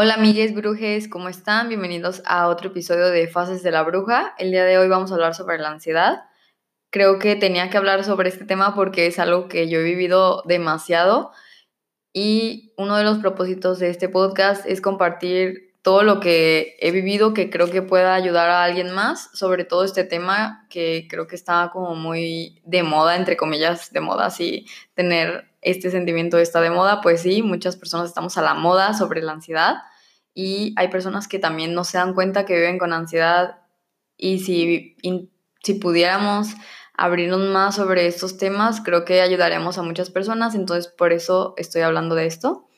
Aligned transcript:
Hola 0.00 0.14
amigues 0.14 0.54
brujes, 0.54 1.08
¿cómo 1.08 1.28
están? 1.28 1.68
Bienvenidos 1.68 2.22
a 2.24 2.46
otro 2.46 2.68
episodio 2.68 3.08
de 3.08 3.26
Fases 3.26 3.64
de 3.64 3.72
la 3.72 3.82
Bruja. 3.82 4.32
El 4.38 4.52
día 4.52 4.64
de 4.64 4.78
hoy 4.78 4.86
vamos 4.86 5.10
a 5.10 5.14
hablar 5.14 5.34
sobre 5.34 5.58
la 5.58 5.70
ansiedad. 5.70 6.22
Creo 6.90 7.18
que 7.18 7.34
tenía 7.34 7.68
que 7.68 7.78
hablar 7.78 8.04
sobre 8.04 8.28
este 8.28 8.44
tema 8.44 8.76
porque 8.76 9.08
es 9.08 9.18
algo 9.18 9.48
que 9.48 9.68
yo 9.68 9.80
he 9.80 9.82
vivido 9.82 10.44
demasiado 10.46 11.32
y 12.12 12.74
uno 12.76 12.96
de 12.96 13.02
los 13.02 13.18
propósitos 13.18 13.80
de 13.80 13.90
este 13.90 14.08
podcast 14.08 14.64
es 14.66 14.80
compartir 14.80 15.74
todo 15.82 16.04
lo 16.04 16.20
que 16.20 16.76
he 16.78 16.92
vivido 16.92 17.34
que 17.34 17.50
creo 17.50 17.68
que 17.68 17.82
pueda 17.82 18.14
ayudar 18.14 18.50
a 18.50 18.62
alguien 18.62 18.92
más, 18.92 19.30
sobre 19.36 19.64
todo 19.64 19.82
este 19.82 20.04
tema 20.04 20.64
que 20.70 21.08
creo 21.10 21.26
que 21.26 21.34
está 21.34 21.70
como 21.72 21.96
muy 21.96 22.62
de 22.64 22.84
moda, 22.84 23.16
entre 23.16 23.36
comillas, 23.36 23.92
de 23.92 23.98
moda, 23.98 24.26
así 24.26 24.64
tener 24.94 25.47
este 25.60 25.90
sentimiento 25.90 26.38
está 26.38 26.60
de 26.60 26.70
moda, 26.70 27.00
pues 27.00 27.22
sí, 27.22 27.42
muchas 27.42 27.76
personas 27.76 28.08
estamos 28.08 28.38
a 28.38 28.42
la 28.42 28.54
moda 28.54 28.94
sobre 28.94 29.22
la 29.22 29.32
ansiedad 29.32 29.76
y 30.34 30.74
hay 30.76 30.88
personas 30.88 31.26
que 31.26 31.38
también 31.38 31.74
no 31.74 31.84
se 31.84 31.98
dan 31.98 32.14
cuenta 32.14 32.44
que 32.44 32.54
viven 32.54 32.78
con 32.78 32.92
ansiedad 32.92 33.58
y 34.16 34.40
si, 34.40 34.96
si 35.62 35.74
pudiéramos 35.74 36.48
abrirnos 36.94 37.40
más 37.40 37.76
sobre 37.76 38.06
estos 38.06 38.36
temas, 38.38 38.80
creo 38.80 39.04
que 39.04 39.20
ayudaremos 39.20 39.78
a 39.78 39.82
muchas 39.82 40.10
personas, 40.10 40.54
entonces 40.54 40.92
por 40.92 41.12
eso 41.12 41.54
estoy 41.56 41.82
hablando 41.82 42.14
de 42.14 42.26
esto. 42.26 42.68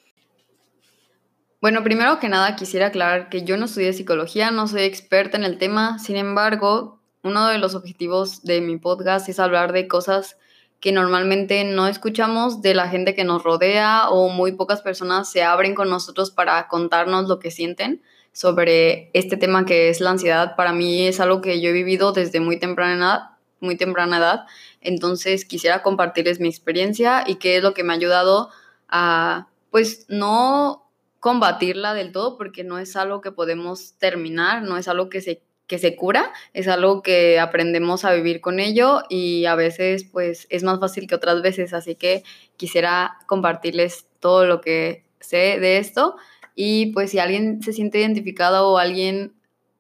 Bueno, 1.60 1.82
primero 1.82 2.18
que 2.20 2.30
nada 2.30 2.56
quisiera 2.56 2.86
aclarar 2.86 3.28
que 3.28 3.44
yo 3.44 3.58
no 3.58 3.66
estudié 3.66 3.92
psicología, 3.92 4.50
no 4.50 4.66
soy 4.66 4.82
experta 4.82 5.36
en 5.36 5.44
el 5.44 5.58
tema, 5.58 5.98
sin 5.98 6.16
embargo, 6.16 7.02
uno 7.22 7.46
de 7.48 7.58
los 7.58 7.74
objetivos 7.74 8.42
de 8.42 8.62
mi 8.62 8.78
podcast 8.78 9.28
es 9.28 9.38
hablar 9.38 9.72
de 9.72 9.86
cosas 9.86 10.38
que 10.80 10.92
normalmente 10.92 11.62
no 11.64 11.86
escuchamos 11.86 12.62
de 12.62 12.74
la 12.74 12.88
gente 12.88 13.14
que 13.14 13.24
nos 13.24 13.42
rodea 13.42 14.08
o 14.08 14.30
muy 14.30 14.52
pocas 14.52 14.80
personas 14.80 15.30
se 15.30 15.42
abren 15.42 15.74
con 15.74 15.90
nosotros 15.90 16.30
para 16.30 16.68
contarnos 16.68 17.28
lo 17.28 17.38
que 17.38 17.50
sienten 17.50 18.02
sobre 18.32 19.10
este 19.12 19.36
tema 19.36 19.66
que 19.66 19.90
es 19.90 20.00
la 20.00 20.10
ansiedad. 20.10 20.56
Para 20.56 20.72
mí 20.72 21.06
es 21.06 21.20
algo 21.20 21.42
que 21.42 21.60
yo 21.60 21.70
he 21.70 21.72
vivido 21.72 22.12
desde 22.12 22.40
muy 22.40 22.58
temprana 22.58 22.96
edad, 22.96 23.20
muy 23.60 23.76
temprana 23.76 24.18
edad. 24.18 24.46
Entonces 24.80 25.44
quisiera 25.44 25.82
compartirles 25.82 26.40
mi 26.40 26.48
experiencia 26.48 27.24
y 27.26 27.36
qué 27.36 27.58
es 27.58 27.62
lo 27.62 27.74
que 27.74 27.84
me 27.84 27.92
ha 27.92 27.96
ayudado 27.96 28.48
a, 28.88 29.48
pues, 29.70 30.06
no 30.08 30.86
combatirla 31.18 31.92
del 31.92 32.12
todo 32.12 32.38
porque 32.38 32.64
no 32.64 32.78
es 32.78 32.96
algo 32.96 33.20
que 33.20 33.30
podemos 33.30 33.94
terminar, 33.98 34.62
no 34.62 34.78
es 34.78 34.88
algo 34.88 35.10
que 35.10 35.20
se 35.20 35.42
que 35.70 35.78
se 35.78 35.94
cura, 35.94 36.32
es 36.52 36.66
algo 36.66 37.00
que 37.00 37.38
aprendemos 37.38 38.04
a 38.04 38.12
vivir 38.12 38.40
con 38.40 38.58
ello 38.58 39.04
y 39.08 39.44
a 39.44 39.54
veces 39.54 40.02
pues 40.02 40.48
es 40.50 40.64
más 40.64 40.80
fácil 40.80 41.06
que 41.06 41.14
otras 41.14 41.42
veces, 41.42 41.72
así 41.74 41.94
que 41.94 42.24
quisiera 42.56 43.18
compartirles 43.28 44.08
todo 44.18 44.46
lo 44.46 44.60
que 44.60 45.04
sé 45.20 45.60
de 45.60 45.78
esto 45.78 46.16
y 46.56 46.86
pues 46.86 47.12
si 47.12 47.20
alguien 47.20 47.62
se 47.62 47.72
siente 47.72 48.00
identificado 48.00 48.68
o 48.68 48.78
alguien 48.78 49.32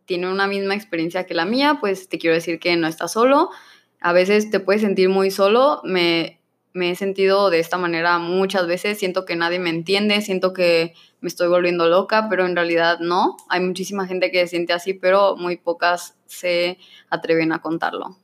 tiene 0.04 0.30
una 0.30 0.46
misma 0.46 0.76
experiencia 0.76 1.26
que 1.26 1.34
la 1.34 1.44
mía, 1.44 1.78
pues 1.80 2.08
te 2.08 2.18
quiero 2.18 2.36
decir 2.36 2.60
que 2.60 2.76
no 2.76 2.86
estás 2.86 3.10
solo. 3.10 3.50
A 4.00 4.12
veces 4.12 4.48
te 4.48 4.60
puedes 4.60 4.82
sentir 4.82 5.08
muy 5.08 5.32
solo, 5.32 5.80
me 5.82 6.39
me 6.72 6.90
he 6.90 6.94
sentido 6.94 7.50
de 7.50 7.58
esta 7.58 7.76
manera 7.78 8.18
muchas 8.18 8.66
veces, 8.66 8.98
siento 8.98 9.24
que 9.24 9.36
nadie 9.36 9.58
me 9.58 9.70
entiende, 9.70 10.20
siento 10.22 10.52
que 10.52 10.94
me 11.20 11.28
estoy 11.28 11.48
volviendo 11.48 11.88
loca, 11.88 12.28
pero 12.30 12.46
en 12.46 12.54
realidad 12.54 12.98
no. 13.00 13.36
Hay 13.48 13.60
muchísima 13.60 14.06
gente 14.06 14.30
que 14.30 14.40
se 14.40 14.48
siente 14.48 14.72
así, 14.72 14.94
pero 14.94 15.36
muy 15.36 15.56
pocas 15.56 16.16
se 16.26 16.78
atreven 17.10 17.52
a 17.52 17.60
contarlo. 17.60 18.16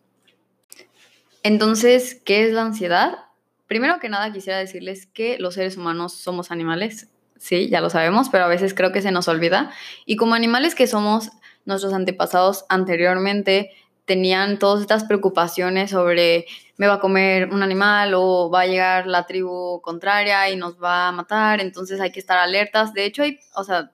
Entonces, 1.43 2.21
¿qué 2.25 2.45
es 2.45 2.53
la 2.53 2.63
ansiedad? 2.63 3.19
Primero 3.67 3.99
que 3.99 4.09
nada 4.09 4.33
quisiera 4.33 4.59
decirles 4.59 5.07
que 5.07 5.39
los 5.39 5.55
seres 5.55 5.77
humanos 5.77 6.15
somos 6.15 6.51
animales, 6.51 7.09
sí, 7.37 7.69
ya 7.69 7.81
lo 7.81 7.91
sabemos, 7.91 8.29
pero 8.31 8.45
a 8.45 8.49
veces 8.49 8.75
creo 8.75 8.93
que 8.93 9.03
se 9.03 9.11
nos 9.11 9.29
olvida. 9.29 9.71
Y 10.07 10.17
como 10.17 10.35
animales 10.35 10.75
que 10.75 10.87
somos, 10.87 11.31
nuestros 11.65 11.93
antepasados 11.93 12.65
anteriormente 12.69 13.73
tenían 14.05 14.59
todas 14.59 14.81
estas 14.81 15.05
preocupaciones 15.05 15.91
sobre 15.91 16.47
me 16.77 16.87
va 16.87 16.95
a 16.95 17.01
comer 17.01 17.49
un 17.53 17.63
animal 17.63 18.13
o 18.15 18.51
va 18.51 18.63
a 18.63 18.67
llegar 18.67 19.07
la 19.07 19.27
tribu 19.27 19.81
contraria 19.81 20.51
y 20.51 20.57
nos 20.57 20.83
va 20.83 21.09
a 21.09 21.13
matar, 21.13 21.61
entonces 21.61 22.01
hay 22.01 22.13
que 22.13 22.21
estar 22.21 22.39
alertas. 22.39 22.93
De 22.93 23.05
hecho, 23.05 23.23
hay, 23.23 23.39
o 23.55 23.65
sea, 23.65 23.93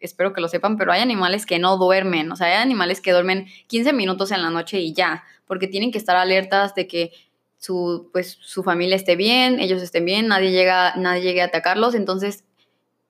espero 0.00 0.32
que 0.32 0.40
lo 0.40 0.48
sepan, 0.48 0.76
pero 0.76 0.92
hay 0.92 1.00
animales 1.00 1.46
que 1.46 1.58
no 1.58 1.76
duermen, 1.76 2.30
o 2.32 2.36
sea, 2.36 2.48
hay 2.48 2.54
animales 2.54 3.00
que 3.00 3.12
duermen 3.12 3.46
15 3.68 3.92
minutos 3.92 4.30
en 4.32 4.42
la 4.42 4.50
noche 4.50 4.80
y 4.80 4.92
ya, 4.92 5.24
porque 5.46 5.68
tienen 5.68 5.92
que 5.92 5.98
estar 5.98 6.16
alertas 6.16 6.74
de 6.74 6.86
que 6.86 7.12
su, 7.56 8.10
pues, 8.12 8.38
su 8.40 8.62
familia 8.62 8.96
esté 8.96 9.16
bien, 9.16 9.60
ellos 9.60 9.82
estén 9.82 10.04
bien, 10.04 10.28
nadie, 10.28 10.52
llega, 10.52 10.94
nadie 10.96 11.22
llegue 11.22 11.42
a 11.42 11.46
atacarlos, 11.46 11.94
entonces 11.94 12.44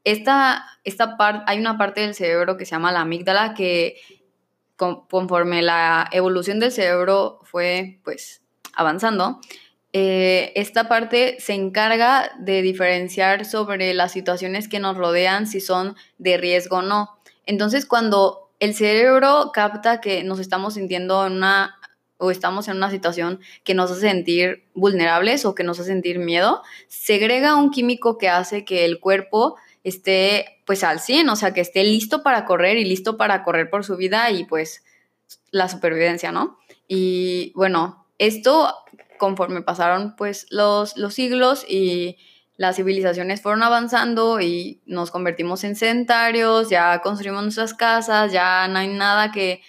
esta, 0.05 0.65
esta 0.85 1.17
parte, 1.17 1.45
hay 1.47 1.59
una 1.59 1.77
parte 1.77 2.01
del 2.01 2.15
cerebro 2.15 2.57
que 2.57 2.65
se 2.65 2.73
llama 2.73 2.93
la 2.93 3.01
amígdala 3.01 3.55
que 3.55 3.97
conforme 4.77 5.61
la 5.61 6.09
evolución 6.13 6.61
del 6.61 6.71
cerebro 6.71 7.41
fue 7.43 7.99
pues 8.05 8.43
avanzando, 8.75 9.41
eh, 9.93 10.53
esta 10.55 10.89
parte 10.89 11.37
se 11.41 11.55
encarga 11.55 12.31
de 12.39 12.63
diferenciar 12.63 13.45
sobre 13.45 13.95
las 13.95 14.13
situaciones 14.13 14.69
que 14.69 14.81
nos 14.81 14.97
rodean 14.97 15.47
si 15.47 15.61
son 15.61 15.97
de 16.19 16.37
riesgo 16.37 16.79
o 16.79 16.83
no. 16.83 17.19
Entonces, 17.47 17.87
cuando 17.87 18.51
el 18.61 18.75
cerebro 18.75 19.51
capta 19.55 20.01
que 20.01 20.25
nos 20.25 20.41
estamos 20.41 20.75
sintiendo 20.75 21.27
en 21.27 21.35
una 21.35 21.79
o 22.19 22.33
estamos 22.33 22.67
en 22.69 22.77
una 22.77 22.91
situación 22.91 23.41
que 23.63 23.75
nos 23.75 23.91
hace 23.91 24.01
sentir 24.01 24.65
vulnerables 24.75 25.45
o 25.45 25.55
que 25.55 25.63
nos 25.63 25.79
hace 25.79 25.91
sentir 25.91 26.19
miedo, 26.19 26.63
segrega 26.89 27.55
un 27.55 27.71
químico 27.71 28.19
que 28.19 28.29
hace 28.29 28.65
que 28.65 28.85
el 28.85 28.99
cuerpo 28.99 29.57
esté 29.85 30.61
pues 30.67 30.83
al 30.85 31.01
100, 31.01 31.29
o 31.31 31.37
sea, 31.37 31.55
que 31.55 31.61
esté 31.61 31.85
listo 31.85 32.23
para 32.23 32.45
correr 32.45 32.77
y 32.77 32.85
listo 32.85 33.17
para 33.17 33.45
correr 33.45 33.71
por 33.71 33.85
su 33.85 33.97
vida 33.97 34.31
y 34.31 34.45
pues 34.45 34.85
la 35.51 35.69
supervivencia, 35.69 36.33
¿no? 36.33 36.59
Y 36.89 37.53
bueno, 37.55 38.05
esto 38.19 38.75
conforme 39.19 39.63
pasaron 39.63 40.15
pues 40.17 40.47
los, 40.51 40.97
los 40.97 41.15
siglos 41.15 41.65
y 41.69 42.17
las 42.57 42.77
civilizaciones 42.77 43.41
fueron 43.41 43.63
avanzando 43.63 44.41
y 44.41 44.83
nos 44.85 45.11
convertimos 45.11 45.63
en 45.65 45.77
sedentarios, 45.77 46.69
ya 46.69 47.01
construimos 47.01 47.43
nuestras 47.43 47.73
casas, 47.73 48.33
ya 48.33 48.67
no 48.69 48.81
hay 48.81 48.89
nada 48.89 49.31
que 49.31 49.63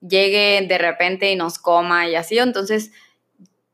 llegue 0.00 0.64
de 0.66 0.78
repente 0.78 1.30
y 1.30 1.36
nos 1.36 1.58
coma 1.58 2.08
y 2.08 2.14
así, 2.14 2.38
entonces 2.38 2.90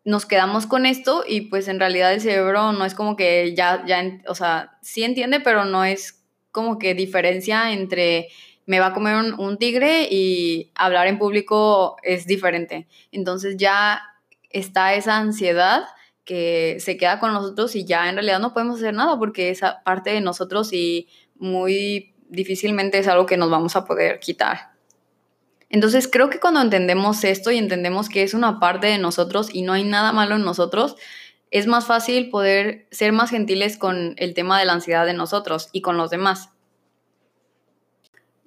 nos 0.04 0.26
quedamos 0.26 0.66
con 0.66 0.86
esto 0.86 1.24
y 1.26 1.42
pues 1.42 1.68
en 1.68 1.78
realidad 1.78 2.12
el 2.12 2.20
cerebro 2.20 2.72
no 2.72 2.84
es 2.84 2.94
como 2.94 3.14
que 3.14 3.54
ya, 3.54 3.84
ya, 3.86 4.02
o 4.26 4.34
sea, 4.34 4.78
sí 4.82 5.04
entiende, 5.04 5.38
pero 5.38 5.64
no 5.64 5.84
es 5.84 6.24
como 6.50 6.78
que 6.78 6.94
diferencia 6.94 7.72
entre 7.72 8.28
me 8.68 8.80
va 8.80 8.88
a 8.88 8.92
comer 8.92 9.16
un, 9.38 9.56
tigre 9.56 10.08
y 10.10 10.70
hablar 10.74 11.06
en 11.06 11.18
público 11.18 11.96
es 12.02 12.26
diferente. 12.26 12.86
Entonces 13.10 13.56
ya 13.56 14.02
está 14.50 14.92
esa 14.92 15.16
ansiedad 15.16 15.86
que 16.26 16.76
se 16.78 16.98
queda 16.98 17.18
con 17.18 17.32
nosotros 17.32 17.74
y 17.74 17.86
ya 17.86 18.10
en 18.10 18.16
realidad 18.16 18.40
no 18.40 18.52
podemos 18.52 18.76
hacer 18.76 18.92
nada 18.92 19.18
porque 19.18 19.48
esa 19.48 19.82
parte 19.84 20.10
de 20.10 20.20
nosotros 20.20 20.74
y 20.74 21.08
muy 21.36 22.14
difícilmente 22.28 22.98
es 22.98 23.08
algo 23.08 23.24
que 23.24 23.38
nos 23.38 23.48
vamos 23.48 23.74
a 23.74 23.86
poder 23.86 24.20
quitar. 24.20 24.72
Entonces 25.70 26.06
creo 26.06 26.28
que 26.28 26.38
cuando 26.38 26.60
entendemos 26.60 27.24
esto 27.24 27.50
y 27.50 27.56
entendemos 27.56 28.10
que 28.10 28.22
es 28.22 28.34
una 28.34 28.60
parte 28.60 28.88
de 28.88 28.98
nosotros 28.98 29.48
y 29.50 29.62
no 29.62 29.72
hay 29.72 29.84
nada 29.84 30.12
malo 30.12 30.36
en 30.36 30.44
nosotros, 30.44 30.96
es 31.50 31.66
más 31.66 31.86
fácil 31.86 32.28
poder 32.28 32.86
ser 32.90 33.12
más 33.12 33.30
gentiles 33.30 33.78
con 33.78 34.12
el 34.18 34.34
tema 34.34 34.58
de 34.58 34.66
la 34.66 34.74
ansiedad 34.74 35.06
de 35.06 35.14
nosotros 35.14 35.70
y 35.72 35.80
con 35.80 35.96
los 35.96 36.10
demás. 36.10 36.50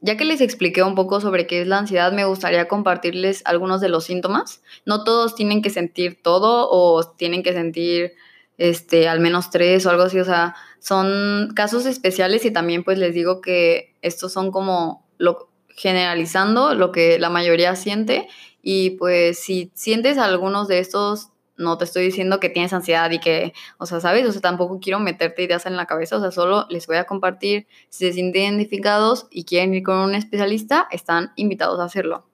Ya 0.02 0.18
que 0.18 0.26
les 0.26 0.42
expliqué 0.42 0.82
un 0.82 0.96
poco 0.96 1.22
sobre 1.22 1.46
qué 1.46 1.62
es 1.62 1.68
la 1.68 1.78
ansiedad, 1.78 2.12
me 2.12 2.26
gustaría 2.26 2.68
compartirles 2.68 3.44
algunos 3.46 3.82
de 3.82 3.90
los 3.90 4.04
síntomas. 4.04 4.64
No 4.86 5.04
todos 5.04 5.36
tienen 5.36 5.62
que 5.62 5.70
sentir 5.70 6.22
todo 6.24 6.68
o 6.72 7.08
tienen 7.08 7.44
que 7.44 7.54
sentir 7.54 8.14
este, 8.58 9.08
al 9.08 9.20
menos 9.20 9.52
tres 9.52 9.86
o 9.86 9.92
algo 9.92 10.04
así. 10.04 10.20
O 10.20 10.26
sea, 10.26 10.56
son 10.80 11.52
casos 11.56 11.86
especiales 11.86 12.46
y 12.46 12.52
también 12.52 12.84
pues 12.84 12.98
les 12.98 13.14
digo 13.14 13.42
que 13.42 13.96
estos 14.02 14.34
son 14.34 14.52
como 14.52 15.06
lo, 15.20 15.50
generalizando 15.70 16.74
lo 16.74 16.92
que 16.92 17.20
la 17.20 17.30
mayoría 17.30 17.76
siente 17.76 18.28
y 18.62 18.92
pues 18.92 19.40
si 19.40 19.72
sientes 19.74 20.18
algunos 20.18 20.68
de 20.68 20.80
estos, 20.80 21.30
no 21.62 21.78
te 21.78 21.86
estoy 21.86 22.04
diciendo 22.04 22.40
que 22.40 22.50
tienes 22.50 22.74
ansiedad 22.74 23.10
y 23.12 23.20
que, 23.20 23.54
o 23.78 23.86
sea, 23.86 24.00
¿sabes? 24.00 24.28
O 24.28 24.32
sea, 24.32 24.42
tampoco 24.42 24.80
quiero 24.80 25.00
meterte 25.00 25.44
ideas 25.44 25.66
en 25.66 25.78
la 25.78 25.86
cabeza, 25.86 26.18
o 26.18 26.20
sea, 26.20 26.32
solo 26.32 26.66
les 26.70 26.88
voy 26.88 26.98
a 26.98 27.06
compartir, 27.06 27.68
si 27.90 28.06
se 28.06 28.14
sienten 28.14 28.56
identificados 28.56 29.28
y 29.32 29.46
quieren 29.46 29.74
ir 29.74 29.84
con 29.84 29.98
un 29.98 30.16
especialista, 30.16 30.88
están 30.92 31.32
invitados 31.36 31.80
a 31.80 31.86
hacerlo. 31.86 32.26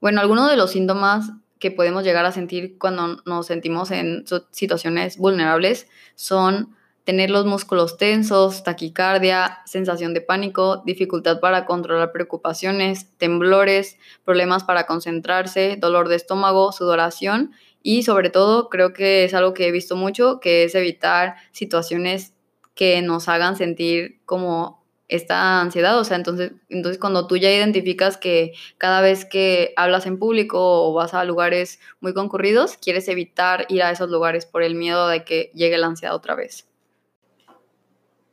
Bueno, 0.00 0.20
algunos 0.20 0.50
de 0.50 0.56
los 0.56 0.70
síntomas 0.70 1.30
que 1.58 1.70
podemos 1.70 2.04
llegar 2.04 2.24
a 2.24 2.32
sentir 2.32 2.76
cuando 2.78 3.22
nos 3.24 3.46
sentimos 3.46 3.90
en 3.92 4.24
situaciones 4.50 5.16
vulnerables 5.16 5.86
son 6.16 6.74
tener 7.04 7.30
los 7.30 7.46
músculos 7.46 7.96
tensos, 7.96 8.62
taquicardia, 8.62 9.60
sensación 9.64 10.14
de 10.14 10.20
pánico, 10.20 10.82
dificultad 10.84 11.40
para 11.40 11.66
controlar 11.66 12.12
preocupaciones, 12.12 13.16
temblores, 13.16 13.96
problemas 14.24 14.64
para 14.64 14.86
concentrarse, 14.86 15.76
dolor 15.78 16.08
de 16.08 16.16
estómago, 16.16 16.72
sudoración 16.72 17.52
y 17.82 18.02
sobre 18.02 18.30
todo 18.30 18.68
creo 18.68 18.92
que 18.92 19.24
es 19.24 19.34
algo 19.34 19.54
que 19.54 19.68
he 19.68 19.72
visto 19.72 19.96
mucho, 19.96 20.40
que 20.40 20.64
es 20.64 20.74
evitar 20.74 21.36
situaciones 21.52 22.34
que 22.74 23.02
nos 23.02 23.28
hagan 23.28 23.56
sentir 23.56 24.20
como 24.24 24.82
esta 25.08 25.60
ansiedad, 25.60 25.98
o 25.98 26.04
sea, 26.04 26.16
entonces, 26.16 26.52
entonces 26.70 26.98
cuando 26.98 27.26
tú 27.26 27.36
ya 27.36 27.50
identificas 27.50 28.16
que 28.16 28.54
cada 28.78 29.02
vez 29.02 29.26
que 29.26 29.74
hablas 29.76 30.06
en 30.06 30.18
público 30.18 30.58
o 30.88 30.94
vas 30.94 31.12
a 31.12 31.24
lugares 31.24 31.80
muy 32.00 32.14
concurridos, 32.14 32.78
quieres 32.78 33.08
evitar 33.08 33.66
ir 33.68 33.82
a 33.82 33.90
esos 33.90 34.08
lugares 34.08 34.46
por 34.46 34.62
el 34.62 34.74
miedo 34.74 35.08
de 35.08 35.22
que 35.24 35.50
llegue 35.54 35.76
la 35.76 35.88
ansiedad 35.88 36.14
otra 36.14 36.34
vez. 36.34 36.71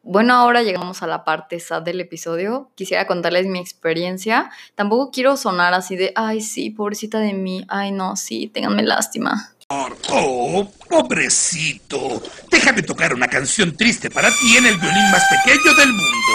Bueno, 0.01 0.33
ahora 0.33 0.63
llegamos 0.63 1.03
a 1.03 1.07
la 1.07 1.25
parte 1.25 1.59
sad 1.59 1.81
del 1.81 1.99
episodio. 1.99 2.71
Quisiera 2.75 3.05
contarles 3.05 3.47
mi 3.47 3.59
experiencia. 3.59 4.49
Tampoco 4.75 5.11
quiero 5.11 5.35
sonar 5.35 5.73
así 5.73 5.97
de, 5.97 6.13
ay, 6.15 6.39
sí, 6.41 6.69
pobrecita 6.69 7.19
de 7.19 7.33
mí. 7.33 7.65
Ay, 7.67 7.91
no, 7.91 8.15
sí, 8.15 8.47
ténganme 8.47 8.83
lástima. 8.83 9.53
Oh, 9.67 10.67
pobrecito. 10.89 12.23
Déjame 12.49 12.81
tocar 12.81 13.13
una 13.13 13.27
canción 13.27 13.75
triste 13.75 14.09
para 14.09 14.29
ti 14.29 14.57
en 14.57 14.65
el 14.67 14.77
violín 14.77 15.11
más 15.11 15.23
pequeño 15.29 15.75
del 15.75 15.89
mundo. 15.89 16.33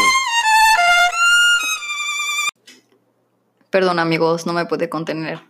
Perdón, 3.70 3.98
amigos, 3.98 4.46
no 4.46 4.52
me 4.52 4.66
pude 4.66 4.88
contener. 4.90 5.40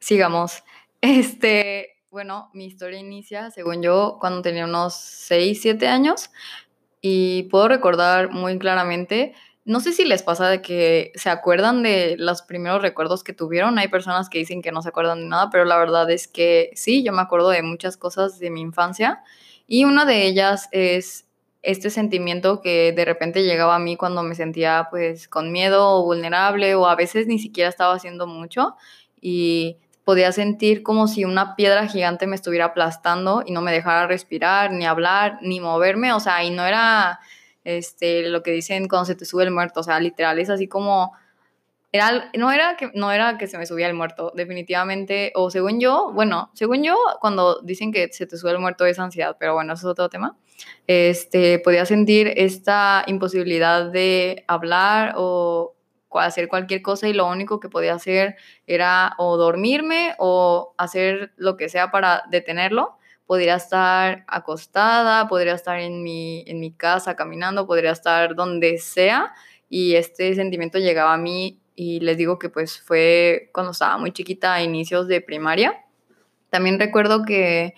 Sigamos. 0.00 0.64
Este, 1.00 2.02
bueno, 2.10 2.50
mi 2.52 2.66
historia 2.66 2.98
inicia, 2.98 3.50
según 3.50 3.82
yo, 3.82 4.18
cuando 4.20 4.42
tenía 4.42 4.64
unos 4.64 4.94
6, 4.94 5.58
7 5.62 5.86
años 5.86 6.30
y 7.08 7.44
puedo 7.44 7.68
recordar 7.68 8.32
muy 8.32 8.58
claramente, 8.58 9.32
no 9.64 9.78
sé 9.78 9.92
si 9.92 10.04
les 10.04 10.24
pasa 10.24 10.48
de 10.48 10.60
que 10.60 11.12
se 11.14 11.30
acuerdan 11.30 11.84
de 11.84 12.16
los 12.18 12.42
primeros 12.42 12.82
recuerdos 12.82 13.22
que 13.22 13.32
tuvieron. 13.32 13.78
Hay 13.78 13.86
personas 13.86 14.28
que 14.28 14.38
dicen 14.38 14.60
que 14.60 14.72
no 14.72 14.82
se 14.82 14.88
acuerdan 14.88 15.20
de 15.20 15.26
nada, 15.26 15.48
pero 15.48 15.64
la 15.64 15.78
verdad 15.78 16.10
es 16.10 16.26
que 16.26 16.70
sí, 16.74 17.04
yo 17.04 17.12
me 17.12 17.22
acuerdo 17.22 17.50
de 17.50 17.62
muchas 17.62 17.96
cosas 17.96 18.40
de 18.40 18.50
mi 18.50 18.60
infancia 18.60 19.22
y 19.68 19.84
una 19.84 20.04
de 20.04 20.26
ellas 20.26 20.68
es 20.72 21.28
este 21.62 21.90
sentimiento 21.90 22.60
que 22.60 22.90
de 22.90 23.04
repente 23.04 23.44
llegaba 23.44 23.76
a 23.76 23.80
mí 23.80 23.96
cuando 23.96 24.24
me 24.24 24.34
sentía 24.34 24.88
pues 24.90 25.28
con 25.28 25.52
miedo 25.52 25.88
o 25.88 26.02
vulnerable 26.02 26.74
o 26.74 26.88
a 26.88 26.96
veces 26.96 27.28
ni 27.28 27.38
siquiera 27.38 27.70
estaba 27.70 27.94
haciendo 27.94 28.26
mucho 28.26 28.74
y 29.20 29.78
podía 30.06 30.30
sentir 30.30 30.84
como 30.84 31.08
si 31.08 31.24
una 31.24 31.56
piedra 31.56 31.88
gigante 31.88 32.28
me 32.28 32.36
estuviera 32.36 32.66
aplastando 32.66 33.42
y 33.44 33.50
no 33.50 33.60
me 33.60 33.72
dejara 33.72 34.06
respirar, 34.06 34.70
ni 34.70 34.86
hablar, 34.86 35.38
ni 35.42 35.58
moverme, 35.58 36.12
o 36.12 36.20
sea, 36.20 36.44
y 36.44 36.50
no 36.50 36.64
era 36.64 37.18
este, 37.64 38.28
lo 38.28 38.44
que 38.44 38.52
dicen 38.52 38.86
cuando 38.86 39.04
se 39.04 39.16
te 39.16 39.24
sube 39.24 39.42
el 39.42 39.50
muerto, 39.50 39.80
o 39.80 39.82
sea, 39.82 39.98
literal, 39.98 40.38
es 40.38 40.48
así 40.48 40.68
como, 40.68 41.12
era, 41.90 42.30
no, 42.38 42.52
era 42.52 42.76
que, 42.76 42.92
no 42.94 43.10
era 43.10 43.36
que 43.36 43.48
se 43.48 43.58
me 43.58 43.66
subía 43.66 43.88
el 43.88 43.94
muerto, 43.94 44.32
definitivamente, 44.36 45.32
o 45.34 45.50
según 45.50 45.80
yo, 45.80 46.12
bueno, 46.14 46.52
según 46.54 46.84
yo, 46.84 46.96
cuando 47.20 47.60
dicen 47.62 47.90
que 47.90 48.06
se 48.12 48.28
te 48.28 48.36
sube 48.36 48.52
el 48.52 48.60
muerto 48.60 48.86
es 48.86 49.00
ansiedad, 49.00 49.36
pero 49.40 49.54
bueno, 49.54 49.72
eso 49.72 49.88
es 49.88 49.90
otro 49.90 50.08
tema, 50.08 50.36
este, 50.86 51.58
podía 51.58 51.84
sentir 51.84 52.32
esta 52.36 53.02
imposibilidad 53.08 53.90
de 53.90 54.44
hablar 54.46 55.14
o 55.16 55.75
hacer 56.12 56.48
cualquier 56.48 56.82
cosa 56.82 57.08
y 57.08 57.12
lo 57.12 57.26
único 57.26 57.60
que 57.60 57.68
podía 57.68 57.94
hacer 57.94 58.36
era 58.66 59.14
o 59.18 59.36
dormirme 59.36 60.14
o 60.18 60.74
hacer 60.78 61.32
lo 61.36 61.56
que 61.56 61.68
sea 61.68 61.90
para 61.90 62.22
detenerlo. 62.30 62.98
Podría 63.26 63.56
estar 63.56 64.24
acostada, 64.28 65.28
podría 65.28 65.54
estar 65.54 65.80
en 65.80 66.02
mi, 66.02 66.44
en 66.46 66.60
mi 66.60 66.72
casa 66.72 67.16
caminando, 67.16 67.66
podría 67.66 67.90
estar 67.92 68.34
donde 68.34 68.78
sea 68.78 69.34
y 69.68 69.96
este 69.96 70.34
sentimiento 70.34 70.78
llegaba 70.78 71.14
a 71.14 71.18
mí 71.18 71.60
y 71.74 72.00
les 72.00 72.16
digo 72.16 72.38
que 72.38 72.48
pues 72.48 72.80
fue 72.80 73.50
cuando 73.52 73.72
estaba 73.72 73.98
muy 73.98 74.12
chiquita 74.12 74.54
a 74.54 74.62
inicios 74.62 75.08
de 75.08 75.20
primaria. 75.20 75.84
También 76.50 76.78
recuerdo 76.78 77.24
que 77.24 77.74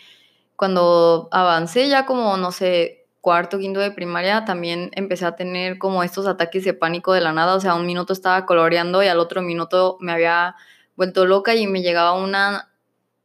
cuando 0.57 1.29
avancé 1.33 1.89
ya 1.89 2.05
como, 2.05 2.37
no 2.37 2.53
sé, 2.53 2.98
cuarto, 3.21 3.59
quinto 3.59 3.81
de 3.81 3.91
primaria, 3.91 4.45
también 4.45 4.91
empecé 4.95 5.27
a 5.27 5.37
tener 5.37 5.79
como 5.79 6.03
estos 6.03 6.27
ataques 6.27 6.65
de 6.65 6.75
pánico 6.75 7.13
de 7.13 7.21
la 7.21 7.33
nada. 7.33 7.55
O 7.55 7.61
sea, 7.61 7.75
un 7.75 7.87
minuto 7.87 8.13
estaba 8.13 8.47
coloreando 8.47 9.03
y 9.03 9.09
al 9.09 9.19
otro 9.19 9.43
minuto 9.43 9.99
me 10.01 10.13
había 10.13 10.55
vuelto 10.97 11.27
loca 11.27 11.55
y 11.55 11.67
me 11.67 11.83
llegaba 11.83 12.13
una, 12.13 12.71